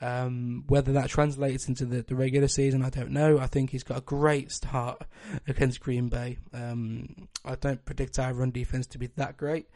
Um, 0.00 0.64
whether 0.66 0.92
that 0.92 1.08
translates 1.08 1.68
into 1.68 1.86
the, 1.86 2.02
the, 2.02 2.16
regular 2.16 2.48
season, 2.48 2.82
I 2.82 2.90
don't 2.90 3.10
know. 3.10 3.38
I 3.38 3.46
think 3.46 3.70
he's 3.70 3.84
got 3.84 3.98
a 3.98 4.02
great 4.02 4.50
start 4.50 5.02
against 5.46 5.80
Green 5.80 6.08
Bay. 6.08 6.38
Um, 6.52 7.28
I 7.44 7.54
don't 7.54 7.82
predict 7.84 8.18
our 8.18 8.34
run 8.34 8.50
defense 8.50 8.86
to 8.88 8.98
be 8.98 9.06
that 9.16 9.36
great. 9.36 9.66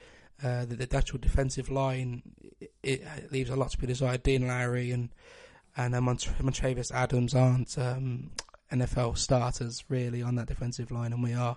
Uh, 0.43 0.65
the, 0.65 0.77
the, 0.77 0.97
actual 0.97 1.19
defensive 1.19 1.71
line 1.71 2.23
it, 2.61 2.73
it, 2.83 3.33
leaves 3.33 3.51
a 3.51 3.57
lot 3.57 3.71
to 3.71 3.79
be 3.79 3.87
desired. 3.87 4.23
Dean 4.23 4.47
Lowry 4.47 4.91
and 4.91 5.09
and 5.77 5.95
uh, 5.95 6.01
Mont- 6.01 6.31
Montravius 6.41 6.93
Adams 6.93 7.35
aren't 7.35 7.79
um, 7.79 8.33
NFL 8.73 9.17
starters 9.17 9.85
really 9.89 10.23
on 10.23 10.35
that 10.35 10.49
defensive 10.49 10.91
line, 10.91 11.13
and 11.13 11.23
we 11.23 11.35
are 11.35 11.57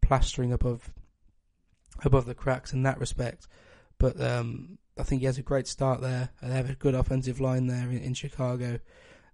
plastering 0.00 0.52
above 0.52 0.90
above 2.04 2.26
the 2.26 2.34
cracks 2.34 2.72
in 2.72 2.82
that 2.82 2.98
respect. 2.98 3.46
But 3.98 4.20
um, 4.20 4.78
I 5.00 5.02
think 5.04 5.20
he 5.20 5.26
has 5.26 5.38
a 5.38 5.42
great 5.42 5.66
start 5.66 6.00
there. 6.00 6.30
They 6.42 6.54
have 6.54 6.70
a 6.70 6.74
good 6.74 6.94
offensive 6.94 7.40
line 7.40 7.66
there 7.66 7.90
in, 7.90 7.98
in, 7.98 8.14
Chicago, 8.14 8.78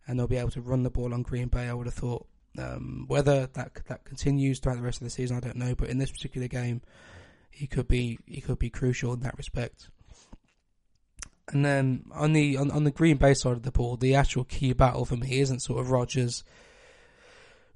and 0.07 0.19
they'll 0.19 0.27
be 0.27 0.37
able 0.37 0.51
to 0.51 0.61
run 0.61 0.83
the 0.83 0.91
ball 0.91 1.13
on 1.13 1.23
Green 1.23 1.49
Bay. 1.49 1.69
I 1.69 1.75
would 1.75 1.87
have 1.87 1.95
thought. 1.95 2.27
Um, 2.59 3.05
whether 3.07 3.47
that 3.49 3.75
that 3.87 4.05
continues 4.05 4.59
throughout 4.59 4.77
the 4.77 4.83
rest 4.83 5.03
of 5.03 5.05
the 5.05 5.11
season, 5.11 5.37
I 5.37 5.41
don't 5.41 5.57
know. 5.57 5.75
But 5.75 5.91
in 5.91 5.99
this 5.99 6.11
particular 6.11 6.49
game, 6.49 6.81
he 7.51 7.67
could 7.67 7.87
be 7.87 8.19
he 8.27 8.41
could 8.41 8.59
be 8.59 8.71
crucial 8.71 9.13
in 9.13 9.21
that 9.21 9.37
respect. 9.37 9.91
And 11.49 11.65
then 11.65 12.05
on 12.13 12.33
the 12.33 12.57
on, 12.57 12.71
on 12.71 12.85
the 12.85 12.91
Green 12.91 13.19
Bay 13.19 13.35
side 13.35 13.53
of 13.53 13.63
the 13.63 13.71
ball, 13.71 13.97
the 13.97 14.15
actual 14.15 14.45
key 14.45 14.73
battle 14.73 15.05
for 15.05 15.17
me 15.17 15.41
isn't 15.41 15.61
sort 15.61 15.81
of 15.81 15.91
Rodgers 15.91 16.45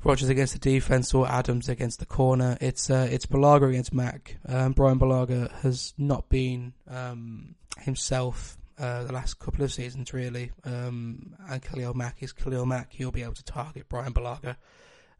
Rodgers 0.03 0.29
against 0.29 0.55
the 0.55 0.59
defense 0.59 1.13
or 1.13 1.29
Adams 1.29 1.69
against 1.69 2.01
the 2.01 2.07
corner. 2.07 2.57
It's 2.61 2.89
uh, 2.91 3.09
it's 3.11 3.27
Bulaga 3.27 3.69
against 3.69 3.93
Mack. 3.93 4.39
Um, 4.47 4.73
Bryan 4.73 4.99
Bulaga 4.99 5.53
has 5.61 5.93
not 5.99 6.29
been 6.29 6.73
um, 6.89 7.55
himself 7.79 8.57
uh, 8.79 9.05
the 9.05 9.13
last 9.13 9.39
couple 9.39 9.65
of 9.65 9.73
seasons 9.73 10.13
really. 10.13 10.53
Um, 10.65 11.35
and 11.49 11.63
Khalil 11.63 11.95
Mack 11.95 12.23
is 12.23 12.33
Khalil 12.33 12.67
Mack. 12.67 12.93
He'll 12.93 13.11
be 13.11 13.23
able 13.23 13.35
to 13.35 13.45
target 13.45 13.89
Bryan 13.89 14.13
Bulaga 14.13 14.57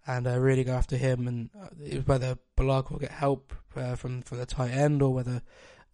and 0.07 0.27
uh, 0.27 0.39
really 0.39 0.65
go 0.65 0.73
after 0.73 0.97
him. 0.97 1.29
And 1.29 1.51
uh, 1.61 2.01
whether 2.07 2.39
Bulaga 2.57 2.91
will 2.91 2.99
get 2.99 3.13
help 3.13 3.53
uh, 3.77 3.97
from 3.97 4.23
from 4.23 4.39
the 4.39 4.47
tight 4.47 4.71
end 4.71 5.03
or 5.03 5.13
whether 5.13 5.43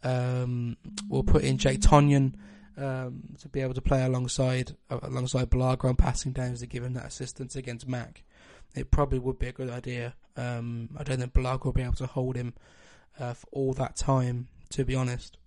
um, 0.02 0.76
we'll 1.08 1.24
put 1.24 1.44
in 1.44 1.58
Jake 1.58 1.80
Tonyan. 1.80 2.34
Um, 2.78 3.34
to 3.40 3.48
be 3.48 3.62
able 3.62 3.72
to 3.72 3.80
play 3.80 4.04
alongside 4.04 4.76
uh, 4.90 4.98
alongside 5.00 5.48
Bulaga 5.48 5.86
on 5.86 5.96
passing 5.96 6.32
downs 6.32 6.60
to 6.60 6.66
give 6.66 6.84
him 6.84 6.92
that 6.92 7.06
assistance 7.06 7.56
against 7.56 7.88
Mack 7.88 8.22
it 8.76 8.90
probably 8.90 9.18
would 9.18 9.38
be 9.38 9.48
a 9.48 9.52
good 9.52 9.70
idea. 9.70 10.14
Um, 10.36 10.90
I 10.96 11.02
don't 11.02 11.18
think 11.18 11.32
Bulaga 11.32 11.64
will 11.64 11.72
be 11.72 11.82
able 11.82 11.94
to 11.94 12.06
hold 12.06 12.36
him 12.36 12.54
uh, 13.18 13.32
for 13.32 13.46
all 13.52 13.72
that 13.74 13.96
time, 13.96 14.48
to 14.70 14.84
be 14.84 14.94
honest. 14.94 15.38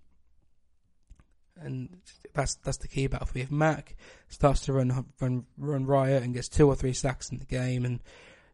And 1.56 1.98
that's 2.32 2.54
that's 2.56 2.78
the 2.78 2.88
key 2.88 3.06
battle 3.06 3.26
for 3.26 3.38
me. 3.38 3.42
If 3.42 3.50
Mack 3.50 3.96
starts 4.28 4.60
to 4.62 4.72
run 4.72 5.06
run 5.20 5.46
run 5.58 5.86
riot 5.86 6.22
and 6.22 6.34
gets 6.34 6.48
two 6.48 6.66
or 6.66 6.74
three 6.74 6.92
sacks 6.92 7.30
in 7.30 7.38
the 7.38 7.44
game 7.44 7.84
and 7.84 8.00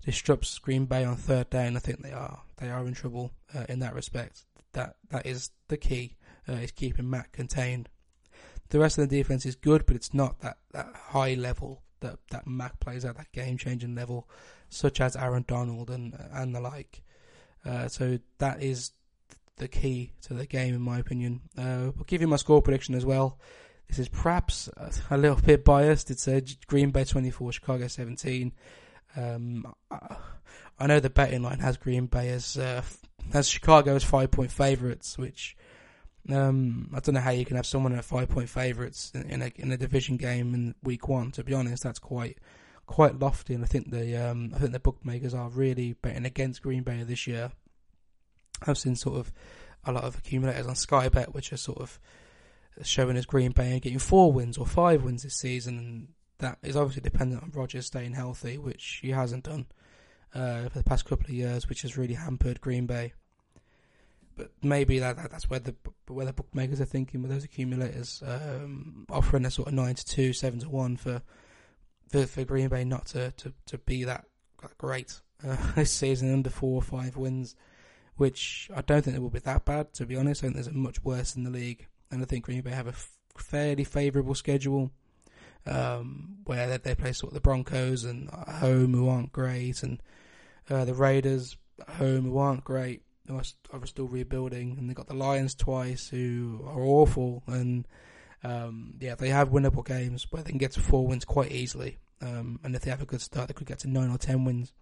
disrupts 0.05 0.59
Green 0.59 0.87
Bay 0.87 1.05
on 1.05 1.17
third 1.17 1.51
down, 1.51 1.77
I 1.77 1.81
think 1.81 2.03
they 2.03 2.13
are 2.13 2.43
they 2.57 2.69
are 2.71 2.87
in 2.87 2.95
trouble 2.95 3.33
uh, 3.55 3.65
in 3.69 3.81
that 3.81 3.95
respect. 3.95 4.45
That 4.73 4.97
that 5.11 5.27
is 5.27 5.51
the 5.69 5.77
key 5.77 6.17
uh, 6.49 6.55
is 6.55 6.73
keeping 6.73 7.09
Mack 7.09 7.33
contained. 7.33 7.89
The 8.71 8.81
rest 8.81 8.99
of 8.99 9.09
the 9.09 9.17
defense 9.17 9.47
is 9.47 9.55
good, 9.55 9.87
but 9.87 9.95
it's 9.95 10.13
not 10.13 10.41
that, 10.41 10.59
that 10.73 10.93
high 10.95 11.35
level 11.35 11.83
that 12.01 12.19
that 12.31 12.47
Mack 12.47 12.81
plays 12.81 13.05
at 13.05 13.17
that 13.17 13.33
game 13.33 13.57
changing 13.59 13.95
level 13.95 14.29
such 14.69 15.01
as 15.01 15.17
Aaron 15.17 15.45
Donald 15.47 15.91
and 15.91 16.15
and 16.33 16.55
the 16.55 16.61
like. 16.61 17.03
Uh, 17.65 17.89
so 17.89 18.19
that 18.39 18.63
is 18.63 18.93
the 19.57 19.69
key 19.69 20.13
to 20.23 20.35
the 20.35 20.47
game, 20.47 20.75
in 20.75 20.83
my 20.83 20.99
opinion. 20.99 21.41
Uh, 21.57 21.91
I'll 21.97 22.05
give 22.07 22.21
you 22.21 22.29
my 22.29 22.37
score 22.37 22.63
prediction 22.63 22.95
as 22.95 23.05
well. 23.05 23.39
This 23.89 23.99
is 23.99 24.09
perhaps 24.09 24.69
a 25.11 25.17
little 25.17 25.37
bit 25.37 25.65
biased. 25.65 26.11
It's 26.11 26.27
a 26.29 26.43
Green 26.67 26.91
Bay 26.91 27.05
24, 27.05 27.53
Chicago 27.53 27.87
17. 27.87 28.53
Um, 29.17 29.73
I 30.79 30.87
know 30.87 31.01
the 31.01 31.11
betting 31.11 31.43
line 31.43 31.61
has 31.61 31.77
Green 31.77 32.07
Bay 32.07 32.31
as 32.31 32.57
uh, 32.57 32.83
has 33.33 33.49
Chicago 33.49 33.95
as 33.95 34.05
five 34.05 34.31
point 34.31 34.51
favourites, 34.51 35.17
which 35.17 35.57
um, 36.31 36.91
I 36.95 37.01
don't 37.01 37.15
know 37.15 37.21
how 37.21 37.31
you 37.31 37.45
can 37.45 37.57
have 37.57 37.67
someone 37.67 37.95
at 37.95 38.05
five 38.05 38.29
point 38.29 38.49
favourites 38.49 39.13
in, 39.15 39.31
in, 39.31 39.43
a 39.43 39.53
in 39.57 39.73
a 39.73 39.77
division 39.77 40.17
game 40.17 40.55
in 40.55 40.75
week 40.83 41.09
one. 41.09 41.31
To 41.33 41.45
be 41.45 41.55
honest, 41.55 41.83
that's 41.83 41.99
quite 41.99 42.39
quite 42.87 43.19
lofty, 43.19 43.55
and 43.55 43.65
I 43.65 43.67
think 43.67 43.91
the 43.91 44.17
um, 44.17 44.53
I 44.55 44.59
think 44.59 44.73
the 44.73 44.81
bookmakers 44.81 45.33
are 45.33 45.49
really 45.49 45.95
betting 45.95 46.27
against 46.27 46.63
Green 46.63 46.83
Bay 46.83 47.03
this 47.05 47.27
year. 47.27 47.53
I've 48.67 48.79
seen 48.79 48.97
sort 48.97 49.19
of 49.19 49.33
a 49.85 49.93
lot 49.93 50.05
of 50.05 50.19
accumulators 50.19 50.67
on 50.67 50.75
Sky 50.75 51.09
Bet, 51.09 51.35
which 51.35 51.53
are 51.53 51.57
sort 51.57 51.79
of 51.79 51.99
showing 52.83 53.17
as 53.17 53.27
Green 53.27 53.53
Bay 53.53 53.81
getting 53.81 53.99
four 53.99 54.33
wins 54.33 54.59
or 54.59 54.67
five 54.67 55.03
wins 55.03 55.23
this 55.23 55.37
season, 55.37 55.79
and 55.79 56.09
that 56.39 56.59
is 56.63 56.77
obviously 56.77 57.03
dependent 57.03 57.43
on 57.43 57.53
Rodgers 57.55 57.87
staying 57.87 58.13
healthy, 58.13 58.59
which 58.59 59.01
he 59.03 59.11
hasn't 59.11 59.45
done 59.45 59.67
uh, 60.35 60.69
for 60.69 60.79
the 60.79 60.85
past 60.85 61.05
couple 61.05 61.27
of 61.27 61.31
years, 61.31 61.69
which 61.69 61.83
has 61.83 61.97
really 61.97 62.15
hampered 62.15 62.61
Green 62.61 62.87
Bay. 62.87 63.13
But 64.37 64.51
maybe 64.63 64.99
that, 64.99 65.17
that 65.17 65.31
that's 65.31 65.49
where 65.49 65.61
the 65.61 65.75
where 66.09 66.27
the 66.27 66.33
bookmakers 66.33 66.81
are 66.81 66.85
thinking 66.87 67.23
with 67.23 67.31
those 67.31 67.45
accumulators, 67.45 68.23
um, 68.27 69.07
offering 69.09 69.47
a 69.47 69.51
sort 69.51 69.69
of 69.69 69.75
nine 69.75 69.95
to 69.95 70.05
two, 70.05 70.35
seven 70.35 70.61
to 70.61 70.69
one 70.69 70.97
for 70.97 71.23
for, 72.09 72.27
for 72.27 72.45
Green 72.45 72.69
Bay 72.69 72.85
not 72.85 73.07
to, 73.07 73.33
to, 73.33 73.53
to 73.67 73.79
be 73.79 74.05
that, 74.05 74.27
great 74.79 75.21
uh, 75.47 75.57
this 75.75 75.93
season 75.93 76.33
under 76.33 76.51
four 76.51 76.77
or 76.77 76.83
five 76.83 77.17
wins, 77.17 77.55
which 78.17 78.71
I 78.75 78.83
don't 78.83 79.03
think 79.03 79.17
it 79.17 79.21
will 79.21 79.31
be 79.31 79.39
that 79.41 79.65
bad, 79.65 79.93
to 79.95 80.07
be 80.07 80.17
honest. 80.17 80.43
I 80.43 80.47
think 80.47 80.55
there's 80.55 80.71
much 80.73 81.03
worse 81.05 81.37
in 81.37 81.45
the 81.45 81.51
league. 81.51 81.87
And 82.11 82.23
I 82.23 82.27
think 82.27 82.45
Green 82.45 82.63
Bay 82.63 82.71
have 82.71 82.87
a 82.87 82.91
f- 82.91 83.11
fairly 83.37 83.85
favourable 83.85 84.35
schedule 84.35 84.91
um, 85.67 86.39
where 86.45 86.69
they, 86.69 86.77
they 86.79 86.95
play 86.95 87.13
sort 87.13 87.31
of 87.31 87.35
the 87.35 87.41
Broncos 87.41 88.05
and 88.05 88.31
at 88.31 88.57
home 88.57 88.95
who 88.95 89.09
aren't 89.09 89.33
great, 89.33 89.83
and 89.83 90.03
uh, 90.71 90.85
the 90.85 90.95
Raiders 90.95 91.57
at 91.81 91.97
home 91.97 92.25
who 92.25 92.39
aren't 92.39 92.65
great, 92.65 93.03
are 93.29 93.43
still 93.87 94.07
rebuilding, 94.07 94.77
and 94.79 94.89
they 94.89 94.95
got 94.95 95.09
the 95.09 95.15
Lions 95.15 95.55
twice 95.55 96.09
who 96.09 96.61
are 96.67 96.85
awful, 96.85 97.43
and 97.47 97.87
um, 98.45 98.95
yeah, 99.01 99.17
they 99.17 99.31
have 99.31 99.51
winnable 99.51 99.85
games 99.85 100.27
where 100.31 100.43
they 100.43 100.51
can 100.51 100.59
get 100.59 100.73
to 100.73 100.81
four 100.81 101.07
wins 101.07 101.25
quite 101.25 101.51
easily. 101.51 101.99
Um, 102.23 102.61
and 102.63 102.75
if 102.75 102.83
they 102.83 102.91
have 102.91 103.03
a 103.03 103.07
good 103.07 103.21
start, 103.21 103.49
they 103.49 103.55
could 103.55 103.67
get 103.67 103.81
to 103.81 103.91
nine 103.91 104.11
or 104.11 104.19
ten 104.19 104.45
wins, 104.45 104.73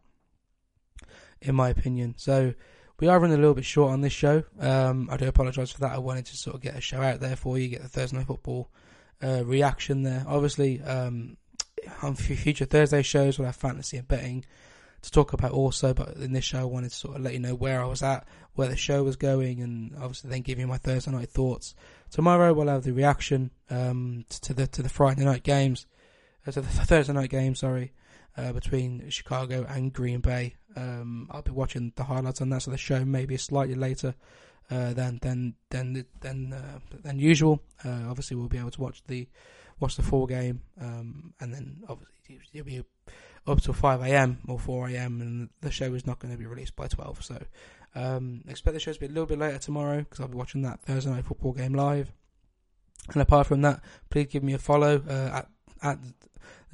in 1.41 1.55
my 1.55 1.71
opinion. 1.71 2.15
So 2.17 2.55
we 3.01 3.09
are 3.09 3.19
running 3.19 3.37
a 3.37 3.41
little 3.41 3.55
bit 3.55 3.65
short 3.65 3.93
on 3.93 4.01
this 4.01 4.13
show. 4.13 4.45
Um, 4.59 5.09
I 5.11 5.17
do 5.17 5.27
apologise 5.27 5.73
for 5.73 5.81
that. 5.81 5.93
I 5.93 5.99
wanted 5.99 6.27
to 6.27 6.37
sort 6.37 6.57
of 6.57 6.63
get 6.63 6.77
a 6.77 6.81
show 6.81 7.01
out 7.01 7.21
there 7.21 7.37
for 7.37 7.59
you, 7.59 7.69
get 7.69 7.83
the 7.83 7.89
Thursday 7.89 8.17
Night 8.17 8.27
Football 8.27 8.71
uh, 9.23 9.45
reaction 9.45 10.03
there. 10.03 10.25
Obviously, 10.27 10.81
um, 10.83 11.37
on 12.03 12.15
future 12.15 12.65
Thursday 12.65 13.03
shows, 13.03 13.39
we'll 13.39 13.47
have 13.47 13.57
fantasy 13.57 13.97
and 13.97 14.09
betting 14.09 14.45
to 15.03 15.11
talk 15.11 15.33
about 15.33 15.53
also. 15.53 15.93
But 15.93 16.17
in 16.17 16.33
this 16.33 16.45
show, 16.45 16.61
I 16.61 16.65
wanted 16.65 16.91
to 16.91 16.97
sort 16.97 17.17
of 17.17 17.23
let 17.23 17.33
you 17.33 17.41
know 17.41 17.55
where 17.55 17.83
I 17.83 17.87
was 17.87 18.03
at, 18.03 18.27
where 18.55 18.69
the 18.69 18.77
show 18.77 19.03
was 19.03 19.17
going, 19.17 19.61
and 19.61 19.95
obviously 19.97 20.31
then 20.31 20.43
give 20.43 20.59
you 20.59 20.67
my 20.67 20.79
Thursday 20.79 21.11
night 21.11 21.31
thoughts. 21.31 21.75
Tomorrow 22.11 22.53
we'll 22.53 22.69
have 22.69 22.85
the 22.85 22.93
reaction 22.93 23.51
um, 23.71 24.25
to 24.43 24.55
the 24.55 24.67
to 24.69 24.83
the 24.83 24.89
Friday 24.89 25.25
night 25.25 25.43
games, 25.43 25.87
uh, 26.47 26.53
to 26.53 26.61
the 26.61 26.69
Thursday 26.69 27.13
night 27.13 27.31
game. 27.31 27.55
Sorry, 27.55 27.93
uh, 28.37 28.53
between 28.53 29.09
Chicago 29.11 29.67
and 29.69 29.93
Green 29.93 30.21
Bay. 30.21 30.55
Um, 30.77 31.29
I'll 31.31 31.43
be 31.43 31.53
watching 31.53 31.93
the 31.97 32.05
highlights 32.05 32.41
on 32.41 32.51
that, 32.51 32.63
so 32.63 32.71
the 32.71 32.79
show 32.79 33.05
may 33.05 33.27
be 33.27 33.37
slightly 33.37 33.75
later 33.75 34.15
uh, 34.71 34.93
than 34.93 35.19
than 35.23 35.55
than 35.71 36.05
than 36.21 36.53
uh, 36.53 36.79
than 37.03 37.19
usual. 37.19 37.61
Uh, 37.85 38.09
obviously, 38.09 38.37
we'll 38.37 38.49
be 38.49 38.59
able 38.59 38.71
to 38.73 38.81
watch 38.81 39.03
the 39.07 39.29
watch 39.81 39.97
the 39.97 40.03
full 40.03 40.27
game, 40.27 40.63
um, 40.81 41.35
and 41.41 41.53
then 41.53 41.83
obviously 41.89 42.41
it'll 42.53 42.67
be 42.67 42.83
up 43.47 43.61
till 43.61 43.75
five 43.75 44.01
a.m. 44.03 44.39
or 44.49 44.59
four 44.59 44.89
a.m. 44.89 45.21
and 45.21 45.51
the 45.61 45.71
show 45.71 45.93
is 45.95 46.07
not 46.07 46.19
going 46.19 46.33
to 46.33 46.39
be 46.39 46.47
released 46.47 46.77
by 46.77 46.89
twelve. 46.89 47.23
So 47.23 47.41
um, 47.95 48.43
expect 48.49 48.75
the 48.75 48.81
show 48.81 48.93
to 48.93 49.01
be 49.01 49.07
a 49.07 49.11
little 49.11 49.27
bit 49.27 49.39
later 49.39 49.59
tomorrow 49.59 49.99
because 49.99 50.21
I'll 50.21 50.29
be 50.29 50.37
watching 50.37 50.63
that 50.63 50.81
Thursday 50.81 51.11
night 51.11 51.25
football 51.25 51.53
game 51.53 51.75
live. 51.75 52.13
And 53.13 53.21
apart 53.21 53.47
from 53.47 53.61
that, 53.63 53.81
please 54.09 54.29
give 54.29 54.43
me 54.43 54.55
a 54.55 54.59
follow 54.59 55.03
uh, 55.09 55.43
at 55.43 55.49
at 55.83 55.99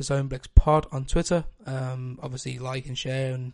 the 0.01 0.15
Zoneblix 0.15 0.47
Pod 0.55 0.87
on 0.91 1.05
Twitter. 1.05 1.45
Um, 1.67 2.19
obviously, 2.23 2.59
like 2.59 2.87
and 2.87 2.97
share 2.97 3.35
and 3.35 3.53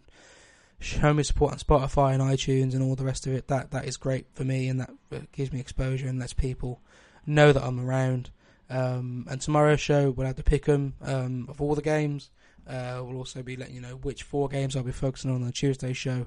show 0.78 1.12
me 1.12 1.22
support 1.22 1.52
on 1.52 1.58
Spotify 1.58 2.14
and 2.14 2.22
iTunes 2.22 2.74
and 2.74 2.82
all 2.82 2.94
the 2.94 3.04
rest 3.04 3.26
of 3.26 3.32
it. 3.32 3.48
That 3.48 3.72
that 3.72 3.86
is 3.86 3.96
great 3.96 4.26
for 4.32 4.44
me, 4.44 4.68
and 4.68 4.80
that 4.80 4.90
gives 5.32 5.52
me 5.52 5.60
exposure 5.60 6.08
and 6.08 6.18
lets 6.18 6.32
people 6.32 6.80
know 7.26 7.52
that 7.52 7.62
I'm 7.62 7.80
around. 7.80 8.30
Um, 8.68 9.26
and 9.30 9.40
tomorrow's 9.40 9.80
show 9.80 10.10
we'll 10.10 10.26
have 10.26 10.36
the 10.36 10.42
pick'em 10.42 10.92
um, 11.02 11.46
of 11.48 11.60
all 11.60 11.74
the 11.74 11.82
games. 11.82 12.30
Uh, 12.66 13.00
we'll 13.04 13.18
also 13.18 13.42
be 13.42 13.56
letting 13.56 13.76
you 13.76 13.80
know 13.80 13.94
which 13.96 14.24
four 14.24 14.48
games 14.48 14.74
I'll 14.74 14.82
be 14.82 14.92
focusing 14.92 15.30
on 15.30 15.36
on 15.36 15.46
the 15.46 15.52
Tuesday 15.52 15.92
show, 15.92 16.26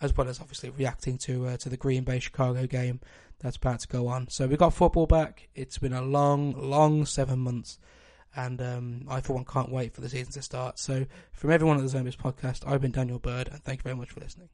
as 0.00 0.16
well 0.16 0.28
as 0.28 0.40
obviously 0.40 0.70
reacting 0.70 1.18
to 1.18 1.46
uh, 1.46 1.56
to 1.58 1.68
the 1.68 1.76
Green 1.76 2.04
Bay 2.04 2.18
Chicago 2.18 2.66
game 2.66 3.00
that's 3.40 3.56
about 3.56 3.80
to 3.80 3.88
go 3.88 4.08
on. 4.08 4.28
So 4.28 4.46
we've 4.46 4.58
got 4.58 4.74
football 4.74 5.06
back. 5.06 5.48
It's 5.54 5.78
been 5.78 5.92
a 5.92 6.02
long, 6.02 6.52
long 6.52 7.04
seven 7.04 7.40
months, 7.40 7.78
and 8.36 8.60
um, 8.62 9.02
I 9.08 9.20
for 9.20 9.32
one 9.32 9.44
can't 9.44 9.70
wait 9.70 9.94
for 9.94 10.00
the 10.02 10.08
season 10.08 10.32
to 10.34 10.42
start. 10.42 10.78
So 10.78 11.06
from 11.32 11.50
everyone 11.50 11.78
at 11.78 11.82
the 11.82 11.88
Zombies 11.88 12.16
podcast, 12.16 12.66
I've 12.66 12.80
been 12.80 12.92
Daniel 12.92 13.18
Bird, 13.18 13.48
and 13.48 13.62
thank 13.64 13.80
you 13.80 13.84
very 13.84 13.96
much 13.96 14.10
for 14.10 14.20
listening. 14.20 14.48